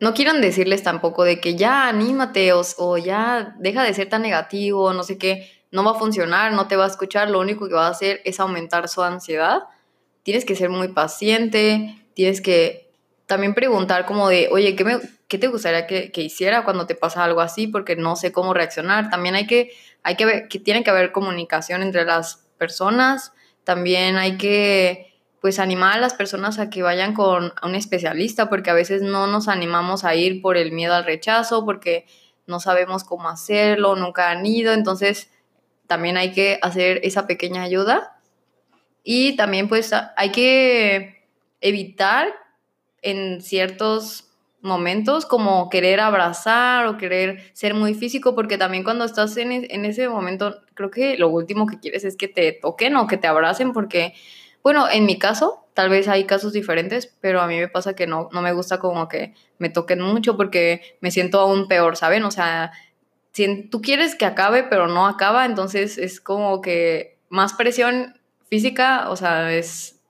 no 0.00 0.14
quieran 0.14 0.40
decirles 0.40 0.82
tampoco 0.82 1.24
de 1.24 1.40
que 1.40 1.56
ya 1.56 1.86
anímate 1.86 2.52
o, 2.52 2.98
ya 2.98 3.54
deja 3.58 3.84
de 3.84 3.94
ser 3.94 4.08
tan 4.08 4.22
negativo, 4.22 4.94
no 4.94 5.02
sé 5.02 5.18
qué, 5.18 5.50
no 5.70 5.84
va 5.84 5.92
a 5.92 5.98
funcionar, 5.98 6.52
no 6.52 6.66
te 6.66 6.76
va 6.76 6.84
a 6.84 6.88
escuchar, 6.88 7.30
lo 7.30 7.38
único 7.38 7.68
que 7.68 7.74
va 7.74 7.86
a 7.86 7.90
hacer 7.90 8.22
es 8.24 8.40
aumentar 8.40 8.88
su 8.88 9.02
ansiedad. 9.02 9.64
Tienes 10.22 10.44
que 10.44 10.56
ser 10.56 10.70
muy 10.70 10.88
paciente, 10.88 12.02
tienes 12.14 12.40
que 12.40 12.90
también 13.26 13.54
preguntar 13.54 14.06
como 14.06 14.28
de, 14.28 14.48
oye, 14.50 14.74
¿qué, 14.74 14.84
me, 14.84 14.98
qué 15.28 15.38
te 15.38 15.48
gustaría 15.48 15.86
que, 15.86 16.10
que, 16.10 16.22
hiciera 16.22 16.64
cuando 16.64 16.86
te 16.86 16.94
pasa 16.94 17.22
algo 17.22 17.42
así? 17.42 17.66
Porque 17.66 17.94
no 17.94 18.16
sé 18.16 18.32
cómo 18.32 18.54
reaccionar. 18.54 19.10
También 19.10 19.34
hay 19.34 19.46
que, 19.46 19.70
hay 20.02 20.16
que 20.16 20.24
ver, 20.24 20.48
que 20.48 20.58
tiene 20.58 20.82
que 20.82 20.90
haber 20.90 21.12
comunicación 21.12 21.82
entre 21.82 22.04
las 22.04 22.46
personas, 22.58 23.32
también 23.64 24.16
hay 24.16 24.38
que 24.38 25.09
pues 25.40 25.58
animar 25.58 25.94
a 25.94 26.00
las 26.00 26.14
personas 26.14 26.58
a 26.58 26.68
que 26.70 26.82
vayan 26.82 27.14
con 27.14 27.52
un 27.62 27.74
especialista, 27.74 28.48
porque 28.48 28.70
a 28.70 28.74
veces 28.74 29.02
no 29.02 29.26
nos 29.26 29.48
animamos 29.48 30.04
a 30.04 30.14
ir 30.14 30.42
por 30.42 30.56
el 30.56 30.72
miedo 30.72 30.94
al 30.94 31.04
rechazo, 31.04 31.64
porque 31.64 32.06
no 32.46 32.60
sabemos 32.60 33.04
cómo 33.04 33.28
hacerlo, 33.28 33.96
nunca 33.96 34.30
han 34.30 34.44
ido, 34.44 34.72
entonces 34.72 35.30
también 35.86 36.16
hay 36.16 36.32
que 36.32 36.58
hacer 36.62 37.00
esa 37.02 37.26
pequeña 37.26 37.62
ayuda. 37.62 38.20
Y 39.02 39.34
también 39.36 39.68
pues 39.68 39.92
hay 40.16 40.30
que 40.30 41.26
evitar 41.60 42.28
en 43.02 43.40
ciertos 43.40 44.30
momentos 44.62 45.24
como 45.24 45.70
querer 45.70 46.00
abrazar 46.00 46.86
o 46.86 46.98
querer 46.98 47.50
ser 47.54 47.74
muy 47.74 47.94
físico, 47.94 48.34
porque 48.34 48.58
también 48.58 48.84
cuando 48.84 49.04
estás 49.04 49.36
en, 49.36 49.52
ese 49.84 50.08
momento, 50.08 50.60
creo 50.74 50.90
que 50.90 51.16
lo 51.16 51.28
último 51.28 51.66
que 51.66 51.80
quieres 51.80 52.04
es 52.04 52.16
que 52.16 52.28
te 52.28 52.52
toquen 52.52 52.96
o 52.96 53.06
que 53.06 53.16
te 53.16 53.26
abracen, 53.26 53.72
porque 53.72 54.14
Bueno, 54.62 54.88
en 54.90 55.06
mi 55.06 55.18
caso, 55.18 55.66
tal 55.74 55.88
vez 55.88 56.08
hay 56.08 56.24
casos 56.24 56.52
diferentes, 56.52 57.06
pero 57.20 57.40
a 57.40 57.46
mí 57.46 57.58
me 57.58 57.68
pasa 57.68 57.94
que 57.94 58.06
no, 58.06 58.28
no 58.32 58.42
me 58.42 58.52
gusta 58.52 58.78
como 58.78 59.08
que 59.08 59.34
me 59.58 59.70
toquen 59.70 60.00
mucho 60.00 60.36
porque 60.36 60.96
me 61.00 61.10
siento 61.10 61.40
aún 61.40 61.68
peor, 61.68 61.96
¿saben? 61.96 62.24
O 62.24 62.30
sea, 62.30 62.72
si 63.32 63.68
tú 63.68 63.80
quieres 63.80 64.14
que 64.14 64.26
acabe, 64.26 64.64
pero 64.64 64.86
no 64.86 65.06
acaba, 65.06 65.44
entonces 65.46 65.98
es 65.98 66.20
como 66.20 66.60
que 66.60 67.18
más 67.28 67.54
presión 67.54 68.20
física, 68.48 69.08
o 69.10 69.16
sea, 69.16 69.52
es 69.52 70.00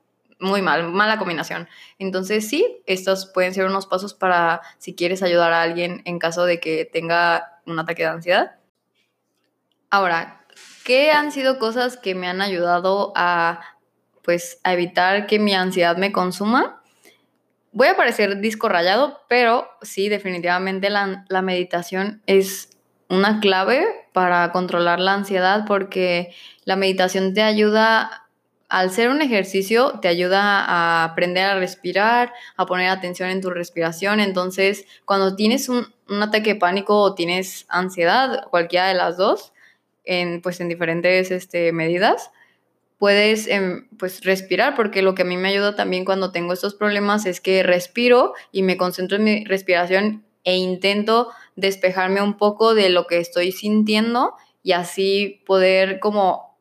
muy 0.41 0.63
mal, 0.63 0.91
mala 0.91 1.19
combinación. 1.19 1.69
Entonces 1.99 2.49
sí, 2.49 2.83
estos 2.87 3.27
pueden 3.27 3.55
ser 3.55 3.67
unos 3.67 3.87
pasos 3.87 4.15
para 4.15 4.63
si 4.79 4.95
quieres 4.95 5.23
ayudar 5.23 5.53
a 5.53 5.63
alguien 5.63 6.03
en 6.07 6.19
caso 6.19 6.45
de 6.47 6.59
que 6.59 6.89
tenga 6.91 7.61
un 7.67 7.79
ataque 7.79 8.03
de 8.03 8.09
ansiedad. 8.09 8.57
Ahora, 9.91 10.45
¿qué 10.85 11.13
han 11.13 11.31
sido 11.31 11.59
cosas 11.59 11.97
que 11.97 12.15
me 12.15 12.27
han 12.27 12.41
ayudado 12.41 13.13
a 13.15 13.61
pues 14.23 14.61
a 14.65 14.73
evitar 14.73 15.27
que 15.27 15.39
mi 15.39 15.55
ansiedad 15.55 15.97
me 15.97 16.13
consuma? 16.13 16.83
Voy 17.73 17.87
a 17.87 17.97
parecer 17.97 18.41
disco 18.41 18.69
rayado, 18.69 19.21
pero 19.29 19.69
sí, 19.83 20.09
definitivamente 20.09 20.91
la, 20.91 21.43
meditación 21.43 22.21
es 22.27 22.71
una 23.09 23.41
clave 23.41 23.87
para 24.13 24.51
controlar 24.51 24.99
la 24.99 25.15
ansiedad 25.15 25.65
porque 25.67 26.35
la 26.65 26.77
meditación 26.77 27.33
te 27.33 27.43
ayuda 27.43 28.27
al 28.69 28.93
ser 28.93 29.11
un 29.11 29.21
ejercicio 29.21 29.99
te 30.01 30.07
ayuda 30.07 30.65
a 30.65 31.05
aprender 31.05 31.45
a 31.45 31.59
respirar, 31.59 32.33
a 32.57 32.67
poner 32.67 32.89
atención 32.89 33.29
en 33.29 33.41
tu 33.41 33.51
respiración. 33.51 34.21
Entonces, 34.21 34.87
cuando 35.05 35.35
tienes 35.35 35.69
un, 35.69 35.93
ataque 36.23 36.55
de 36.55 36.61
pánico 36.61 36.97
o 37.01 37.15
tienes 37.15 37.67
ansiedad, 37.69 38.49
cualquiera 38.49 38.87
de 38.87 38.95
las 38.95 39.17
dos, 39.17 39.53
en, 40.05 40.41
pues 40.41 40.61
en 40.61 40.69
diferentes 40.69 41.33
este, 41.33 41.73
medidas, 41.73 42.31
puedes 43.01 43.47
em, 43.49 43.89
pues 43.97 44.21
respirar, 44.21 44.77
porque 44.77 45.01
lo 45.01 45.15
que 45.15 45.23
a 45.23 45.25
mí 45.25 45.39
me 45.39 45.49
ayuda 45.49 45.75
también 45.75 46.05
cuando 46.05 46.33
tengo 46.33 46.53
estos 46.53 46.75
problemas 46.75 47.25
es 47.25 47.41
que 47.41 47.63
respiro 47.63 48.35
y 48.53 48.63
me 48.63 48.77
concentro 48.77 49.17
en 49.17 49.25
mi 49.25 49.45
respiración 49.47 50.23
e 50.45 50.59
intento 50.59 51.31
despejarme 51.57 52.21
un 52.21 52.37
poco 52.37 52.75
de 52.75 52.91
lo 52.91 53.07
que 53.07 53.19
estoy 53.19 53.53
sintiendo 53.53 54.35
y 54.63 54.73
así 54.73 55.43
poder 55.47 55.99
como 55.99 56.59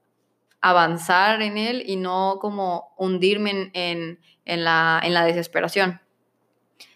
avanzar 0.61 1.41
en 1.41 1.57
él 1.57 1.83
y 1.85 1.97
no 1.97 2.37
como 2.39 2.93
hundirme 2.97 3.69
en, 3.73 4.17
la, 4.45 5.01
en 5.03 5.13
la, 5.13 5.25
desesperación. 5.25 5.99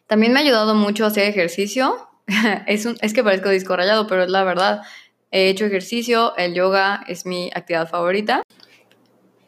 También 0.08 0.32
me 0.32 0.40
ha 0.40 0.44
ayudado 0.44 0.74
mucho 0.74 1.06
hacer 1.06 1.28
ejercicio. 1.28 2.10
es, 2.66 2.86
es 2.86 3.14
que 3.14 3.24
parezco 3.26 3.50
disco 3.50 3.76
rayado, 3.76 4.08
pero 4.08 4.24
es 4.24 4.30
la 4.30 4.46
verdad. 4.46 4.84
He 5.32 5.50
hecho 5.50 5.66
ejercicio, 5.66 6.34
el 6.38 6.54
yoga 6.54 7.04
es 7.10 7.26
mi 7.26 7.52
actividad 7.54 7.90
favorita. 7.90 8.42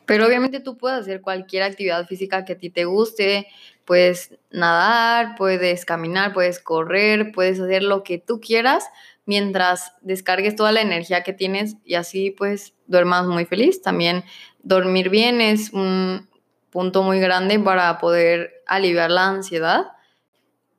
Pero 0.06 0.26
obviamente 0.26 0.60
tú 0.60 0.78
puedes 0.78 1.00
hacer 1.00 1.22
cualquier 1.22 1.64
actividad 1.64 2.06
física 2.08 2.46
que 2.46 2.54
a 2.54 2.58
ti 2.58 2.70
te 2.70 2.86
guste. 2.86 3.48
Puedes 3.86 4.38
nadar, 4.52 5.36
puedes 5.38 5.86
caminar, 5.86 6.34
puedes 6.34 6.60
correr, 6.60 7.32
puedes 7.32 7.60
hacer 7.60 7.84
lo 7.84 8.04
que 8.04 8.18
tú 8.18 8.40
quieras 8.40 8.86
mientras 9.26 9.94
descargues 10.02 10.56
toda 10.56 10.72
la 10.72 10.82
energía 10.82 11.24
que 11.24 11.34
tienes 11.34 11.78
y 11.84 11.96
así 11.96 12.32
pues 12.32 12.74
duermas 12.88 13.26
muy 13.26 13.46
feliz. 13.46 13.82
También 13.82 14.24
dormir 14.64 15.10
bien 15.10 15.42
es 15.42 15.74
un 15.74 16.28
punto 16.70 17.04
muy 17.04 17.20
grande 17.20 17.60
para 17.60 17.98
poder 18.00 18.64
aliviar 18.68 19.10
la 19.12 19.28
ansiedad. 19.28 19.88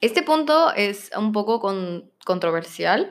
Este 0.00 0.22
punto 0.22 0.72
es 0.74 1.10
un 1.16 1.32
poco 1.32 1.60
controversial, 2.24 3.10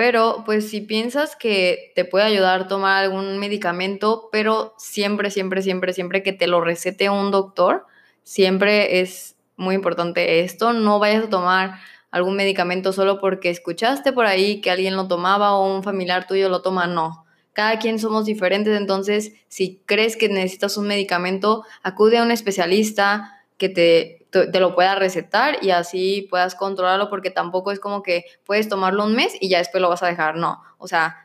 pero 0.00 0.44
pues 0.46 0.70
si 0.70 0.80
piensas 0.80 1.36
que 1.36 1.92
te 1.94 2.06
puede 2.06 2.24
ayudar 2.24 2.62
a 2.62 2.68
tomar 2.68 3.04
algún 3.04 3.36
medicamento, 3.36 4.30
pero 4.32 4.72
siempre, 4.78 5.30
siempre, 5.30 5.60
siempre, 5.60 5.92
siempre 5.92 6.22
que 6.22 6.32
te 6.32 6.46
lo 6.46 6.62
recete 6.62 7.10
un 7.10 7.30
doctor, 7.30 7.84
siempre 8.22 9.02
es 9.02 9.36
muy 9.58 9.74
importante 9.74 10.40
esto. 10.40 10.72
No 10.72 11.00
vayas 11.00 11.24
a 11.24 11.28
tomar 11.28 11.80
algún 12.10 12.34
medicamento 12.34 12.94
solo 12.94 13.20
porque 13.20 13.50
escuchaste 13.50 14.14
por 14.14 14.24
ahí 14.24 14.62
que 14.62 14.70
alguien 14.70 14.96
lo 14.96 15.06
tomaba 15.06 15.52
o 15.52 15.70
un 15.70 15.82
familiar 15.82 16.26
tuyo 16.26 16.48
lo 16.48 16.62
toma, 16.62 16.86
no. 16.86 17.26
Cada 17.52 17.78
quien 17.78 17.98
somos 17.98 18.24
diferentes, 18.24 18.74
entonces 18.78 19.34
si 19.48 19.82
crees 19.84 20.16
que 20.16 20.30
necesitas 20.30 20.78
un 20.78 20.86
medicamento, 20.86 21.64
acude 21.82 22.16
a 22.16 22.22
un 22.22 22.30
especialista 22.30 23.44
que 23.58 23.68
te, 23.68 24.19
te, 24.30 24.60
lo 24.60 24.74
pueda 24.74 24.94
recetar 24.94 25.58
y 25.62 25.70
así 25.70 26.26
puedas 26.30 26.54
controlarlo 26.54 27.10
porque 27.10 27.30
tampoco 27.30 27.72
es 27.72 27.80
como 27.80 28.02
que 28.02 28.24
puedes 28.44 28.68
tomarlo 28.68 29.04
un 29.04 29.14
mes 29.14 29.34
y 29.40 29.48
ya 29.48 29.58
después 29.58 29.80
lo 29.80 29.88
vas 29.88 30.02
a 30.02 30.06
dejar, 30.06 30.36
no. 30.36 30.62
O 30.78 30.88
sea, 30.88 31.16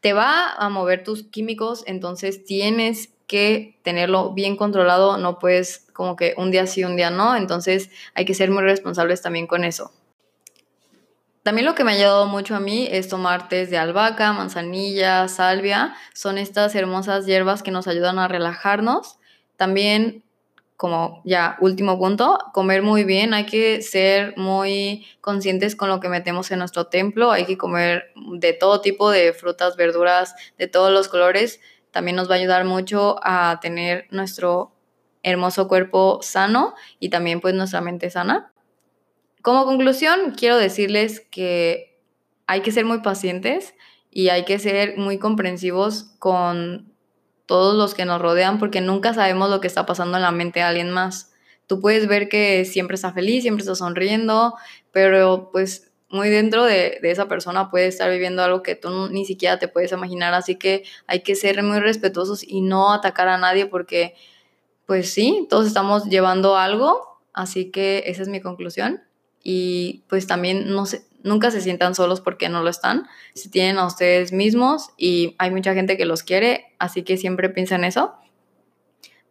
te 0.00 0.12
va 0.12 0.52
a 0.52 0.68
mover 0.68 1.04
tus 1.04 1.24
químicos, 1.24 1.84
entonces 1.86 2.44
tienes 2.44 3.10
que 3.26 3.78
tenerlo 3.82 4.32
bien 4.32 4.56
controlado, 4.56 5.16
no 5.16 5.38
puedes 5.38 5.86
como 5.92 6.16
que 6.16 6.34
un 6.36 6.50
día 6.50 6.66
sí, 6.66 6.82
un 6.82 6.96
día 6.96 7.10
no, 7.10 7.36
entonces 7.36 7.90
hay 8.14 8.24
que 8.24 8.34
ser 8.34 8.50
muy 8.50 8.62
responsables 8.62 9.22
también 9.22 9.46
con 9.46 9.64
eso. 9.64 9.92
También 11.42 11.64
lo 11.64 11.74
que 11.74 11.84
me 11.84 11.92
ha 11.92 11.94
ayudado 11.94 12.26
mucho 12.26 12.54
a 12.54 12.60
mí 12.60 12.86
es 12.90 13.08
tomar 13.08 13.48
té 13.48 13.66
de 13.66 13.78
albahaca, 13.78 14.32
manzanilla, 14.32 15.26
salvia. 15.28 15.94
Son 16.12 16.36
estas 16.36 16.74
hermosas 16.74 17.24
hierbas 17.24 17.62
que 17.62 17.70
nos 17.70 17.88
ayudan 17.88 18.18
a 18.18 18.28
relajarnos. 18.28 19.18
También, 19.56 20.22
como 20.80 21.20
ya 21.26 21.58
último 21.60 21.98
punto, 21.98 22.38
comer 22.54 22.80
muy 22.80 23.04
bien. 23.04 23.34
Hay 23.34 23.44
que 23.44 23.82
ser 23.82 24.32
muy 24.38 25.06
conscientes 25.20 25.76
con 25.76 25.90
lo 25.90 26.00
que 26.00 26.08
metemos 26.08 26.50
en 26.52 26.58
nuestro 26.58 26.86
templo. 26.86 27.32
Hay 27.32 27.44
que 27.44 27.58
comer 27.58 28.14
de 28.38 28.54
todo 28.54 28.80
tipo 28.80 29.10
de 29.10 29.34
frutas, 29.34 29.76
verduras, 29.76 30.34
de 30.56 30.68
todos 30.68 30.90
los 30.90 31.08
colores. 31.08 31.60
También 31.90 32.16
nos 32.16 32.30
va 32.30 32.36
a 32.36 32.38
ayudar 32.38 32.64
mucho 32.64 33.20
a 33.22 33.58
tener 33.60 34.06
nuestro 34.10 34.72
hermoso 35.22 35.68
cuerpo 35.68 36.20
sano 36.22 36.74
y 36.98 37.10
también 37.10 37.42
pues 37.42 37.52
nuestra 37.54 37.82
mente 37.82 38.08
sana. 38.08 38.50
Como 39.42 39.66
conclusión, 39.66 40.32
quiero 40.34 40.56
decirles 40.56 41.20
que 41.20 42.00
hay 42.46 42.62
que 42.62 42.72
ser 42.72 42.86
muy 42.86 43.02
pacientes 43.02 43.74
y 44.10 44.30
hay 44.30 44.46
que 44.46 44.58
ser 44.58 44.96
muy 44.96 45.18
comprensivos 45.18 46.14
con 46.18 46.89
todos 47.50 47.74
los 47.74 47.94
que 47.94 48.04
nos 48.04 48.22
rodean 48.22 48.60
porque 48.60 48.80
nunca 48.80 49.12
sabemos 49.12 49.50
lo 49.50 49.60
que 49.60 49.66
está 49.66 49.84
pasando 49.84 50.16
en 50.18 50.22
la 50.22 50.30
mente 50.30 50.60
de 50.60 50.66
alguien 50.66 50.92
más. 50.92 51.32
Tú 51.66 51.80
puedes 51.80 52.06
ver 52.06 52.28
que 52.28 52.64
siempre 52.64 52.94
está 52.94 53.12
feliz, 53.12 53.42
siempre 53.42 53.62
está 53.62 53.74
sonriendo, 53.74 54.54
pero 54.92 55.50
pues 55.50 55.90
muy 56.10 56.28
dentro 56.28 56.62
de, 56.62 57.00
esa 57.02 57.26
persona 57.26 57.68
puede 57.68 57.88
estar 57.88 58.08
viviendo 58.08 58.44
algo 58.44 58.62
que 58.62 58.76
tú 58.76 59.08
ni 59.08 59.26
siquiera 59.26 59.58
te 59.58 59.66
puedes 59.66 59.90
imaginar, 59.90 60.32
así 60.32 60.54
que 60.54 60.84
hay 61.08 61.24
que 61.24 61.34
ser 61.34 61.60
muy 61.64 61.80
respetuosos 61.80 62.44
y 62.46 62.60
no 62.60 62.92
atacar 62.92 63.26
a 63.26 63.36
nadie 63.36 63.66
porque 63.66 64.14
pues 64.86 65.12
sí, 65.12 65.48
todos 65.50 65.66
estamos 65.66 66.04
llevando 66.04 66.56
algo, 66.56 67.18
así 67.32 67.72
que 67.72 68.04
esa 68.06 68.22
es 68.22 68.28
mi 68.28 68.40
conclusión. 68.40 69.02
Y 69.42 70.04
pues 70.08 70.28
también 70.28 70.72
no 70.72 70.86
se, 70.86 71.02
nunca 71.22 71.50
se 71.50 71.60
sientan 71.60 71.94
solos 71.94 72.20
porque 72.20 72.48
no 72.48 72.62
lo 72.62 72.70
están, 72.70 73.06
se 73.34 73.48
tienen 73.48 73.78
a 73.78 73.86
ustedes 73.86 74.32
mismos 74.32 74.90
y 74.96 75.34
hay 75.38 75.50
mucha 75.50 75.74
gente 75.74 75.96
que 75.96 76.04
los 76.04 76.22
quiere, 76.22 76.74
así 76.78 77.02
que 77.02 77.16
siempre 77.16 77.48
piensen 77.48 77.84
eso. 77.84 78.14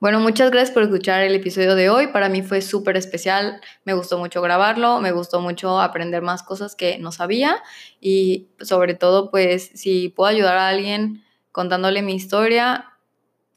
Bueno, 0.02 0.22
muchas 0.22 0.50
gracias 0.50 0.72
por 0.72 0.84
escuchar 0.84 1.24
el 1.24 1.36
episodio 1.36 1.76
de 1.76 1.90
hoy. 1.90 2.08
Para 2.08 2.30
mí 2.30 2.42
fue 2.42 2.62
súper 2.62 2.96
especial. 2.96 3.60
Me 3.84 3.94
gustó 3.94 4.18
mucho 4.18 4.42
grabarlo, 4.42 5.02
me 5.02 5.12
gustó 5.12 5.42
mucho 5.42 5.82
aprender 5.82 6.22
más 6.22 6.42
cosas 6.42 6.74
que 6.74 6.98
no 7.00 7.12
sabía 7.12 7.62
y 8.00 8.48
sobre 8.62 8.94
todo, 8.94 9.30
pues, 9.30 9.72
si 9.74 10.08
puedo 10.08 10.30
ayudar 10.30 10.58
a 10.58 10.70
alguien 10.70 11.26
contándole 11.52 12.02
mi 12.02 12.16
historia, 12.16 12.94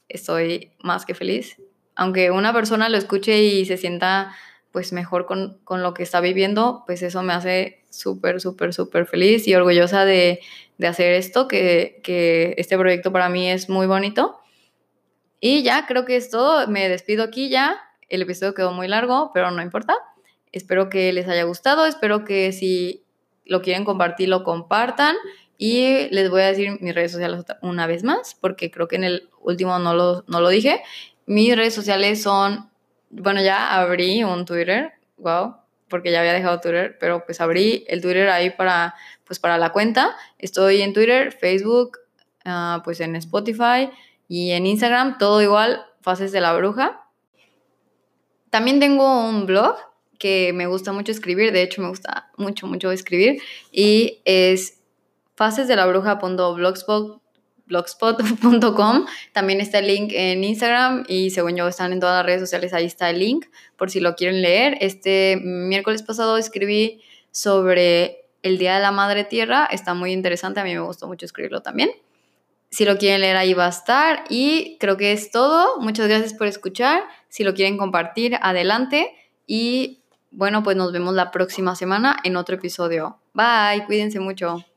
estoy 0.09 0.73
más 0.81 1.05
que 1.05 1.15
feliz. 1.15 1.61
Aunque 1.95 2.29
una 2.29 2.51
persona 2.51 2.89
lo 2.89 2.97
escuche 2.97 3.41
y 3.41 3.65
se 3.65 3.77
sienta 3.77 4.35
pues 4.73 4.91
mejor 4.91 5.27
con, 5.27 5.61
lo 5.69 5.93
que 5.93 6.01
está 6.01 6.19
viviendo, 6.19 6.83
pues 6.87 7.03
eso 7.03 7.21
me 7.21 7.31
hace 7.31 7.83
súper, 7.91 8.41
súper, 8.41 8.73
súper 8.73 9.05
feliz 9.05 9.47
y 9.47 9.53
orgullosa 9.53 10.03
de, 10.03 10.41
hacer 10.83 11.13
esto, 11.13 11.47
que, 11.47 12.01
que, 12.03 12.55
este 12.57 12.77
proyecto 12.77 13.13
para 13.13 13.29
mí 13.29 13.49
es 13.49 13.69
muy 13.69 13.85
bonito. 13.85 14.39
Y 15.39 15.61
ya, 15.61 15.85
creo 15.85 16.05
que 16.05 16.15
es 16.15 16.29
todo. 16.31 16.67
Me 16.67 16.89
despido 16.89 17.23
aquí 17.23 17.49
ya. 17.49 17.79
El 18.09 18.23
episodio 18.23 18.55
quedó 18.55 18.71
muy 18.71 18.87
largo, 18.87 19.29
pero 19.33 19.51
no 19.51 19.61
importa. 19.61 19.95
Espero 20.51 20.89
que 20.89 21.13
les 21.13 21.27
haya 21.27 21.43
gustado. 21.43 21.85
Espero 21.85 22.25
que 22.25 22.51
si 22.51 23.03
lo 23.45 23.61
quieren 23.61 23.85
compartir, 23.85 24.27
lo 24.27 24.43
compartan. 24.43 25.15
Y 25.57 26.07
les 26.09 26.29
voy 26.31 26.41
a 26.41 26.47
decir 26.47 26.77
mis 26.81 26.95
redes 26.95 27.11
sociales 27.11 27.45
una 27.61 27.85
vez 27.85 28.03
más, 28.03 28.35
porque 28.41 28.71
creo 28.71 28.87
que 28.87 28.95
en 28.95 29.03
el 29.03 29.29
último 29.39 29.77
no 29.77 29.93
lo, 29.93 30.23
no 30.27 30.41
lo 30.41 30.49
dije. 30.49 30.81
Mis 31.27 31.55
redes 31.55 31.75
sociales 31.75 32.23
son 32.23 32.72
bueno, 33.15 33.41
ya 33.41 33.73
abrí 33.75 34.23
un 34.23 34.45
Twitter, 34.45 34.93
wow, 35.17 35.55
porque 35.87 36.11
ya 36.11 36.19
había 36.19 36.33
dejado 36.33 36.59
Twitter, 36.59 36.97
pero 36.99 37.25
pues 37.25 37.39
abrí 37.41 37.85
el 37.87 38.01
Twitter 38.01 38.29
ahí 38.29 38.49
para, 38.49 38.95
pues 39.25 39.39
para 39.39 39.57
la 39.57 39.71
cuenta. 39.71 40.15
Estoy 40.39 40.81
en 40.81 40.93
Twitter, 40.93 41.31
Facebook, 41.31 41.99
ah, 42.45 42.81
pues 42.83 42.99
en 42.99 43.15
Spotify 43.15 43.89
y 44.27 44.51
en 44.51 44.65
Instagram, 44.65 45.17
todo 45.17 45.41
igual, 45.41 45.85
Fases 46.01 46.31
de 46.31 46.41
la 46.41 46.53
Bruja. 46.53 47.07
También 48.49 48.79
tengo 48.79 49.27
un 49.27 49.45
blog 49.45 49.75
que 50.19 50.51
me 50.53 50.67
gusta 50.67 50.91
mucho 50.91 51.11
escribir, 51.11 51.51
de 51.51 51.63
hecho 51.63 51.81
me 51.81 51.89
gusta 51.89 52.31
mucho, 52.37 52.67
mucho 52.67 52.91
escribir, 52.91 53.41
y 53.71 54.21
es 54.25 54.79
fasesdelabruja.blogspot 55.35 57.22
blogspot.com. 57.65 59.05
También 59.31 59.61
está 59.61 59.79
el 59.79 59.87
link 59.87 60.11
en 60.13 60.43
Instagram 60.43 61.05
y 61.07 61.29
según 61.29 61.55
yo 61.55 61.67
están 61.67 61.93
en 61.93 61.99
todas 61.99 62.17
las 62.17 62.25
redes 62.25 62.41
sociales, 62.41 62.73
ahí 62.73 62.85
está 62.85 63.09
el 63.09 63.19
link 63.19 63.45
por 63.77 63.89
si 63.89 63.99
lo 63.99 64.15
quieren 64.15 64.41
leer. 64.41 64.77
Este 64.81 65.39
miércoles 65.41 66.03
pasado 66.03 66.37
escribí 66.37 67.01
sobre 67.31 68.25
el 68.41 68.57
Día 68.57 68.75
de 68.75 68.81
la 68.81 68.91
Madre 68.91 69.23
Tierra, 69.23 69.65
está 69.71 69.93
muy 69.93 70.11
interesante, 70.11 70.59
a 70.59 70.63
mí 70.63 70.73
me 70.73 70.81
gustó 70.81 71.07
mucho 71.07 71.25
escribirlo 71.25 71.61
también. 71.61 71.91
Si 72.73 72.85
lo 72.85 72.97
quieren 72.97 73.21
leer, 73.21 73.35
ahí 73.35 73.53
va 73.53 73.67
a 73.67 73.69
estar. 73.69 74.23
Y 74.29 74.77
creo 74.79 74.97
que 74.97 75.11
es 75.11 75.29
todo. 75.29 75.79
Muchas 75.79 76.07
gracias 76.07 76.33
por 76.33 76.47
escuchar. 76.47 77.03
Si 77.29 77.43
lo 77.43 77.53
quieren 77.53 77.77
compartir, 77.77 78.35
adelante. 78.41 79.11
Y 79.45 80.01
bueno, 80.31 80.63
pues 80.63 80.75
nos 80.75 80.91
vemos 80.91 81.13
la 81.13 81.29
próxima 81.29 81.75
semana 81.75 82.17
en 82.23 82.35
otro 82.35 82.55
episodio. 82.55 83.19
Bye, 83.35 83.85
cuídense 83.85 84.19
mucho. 84.19 84.72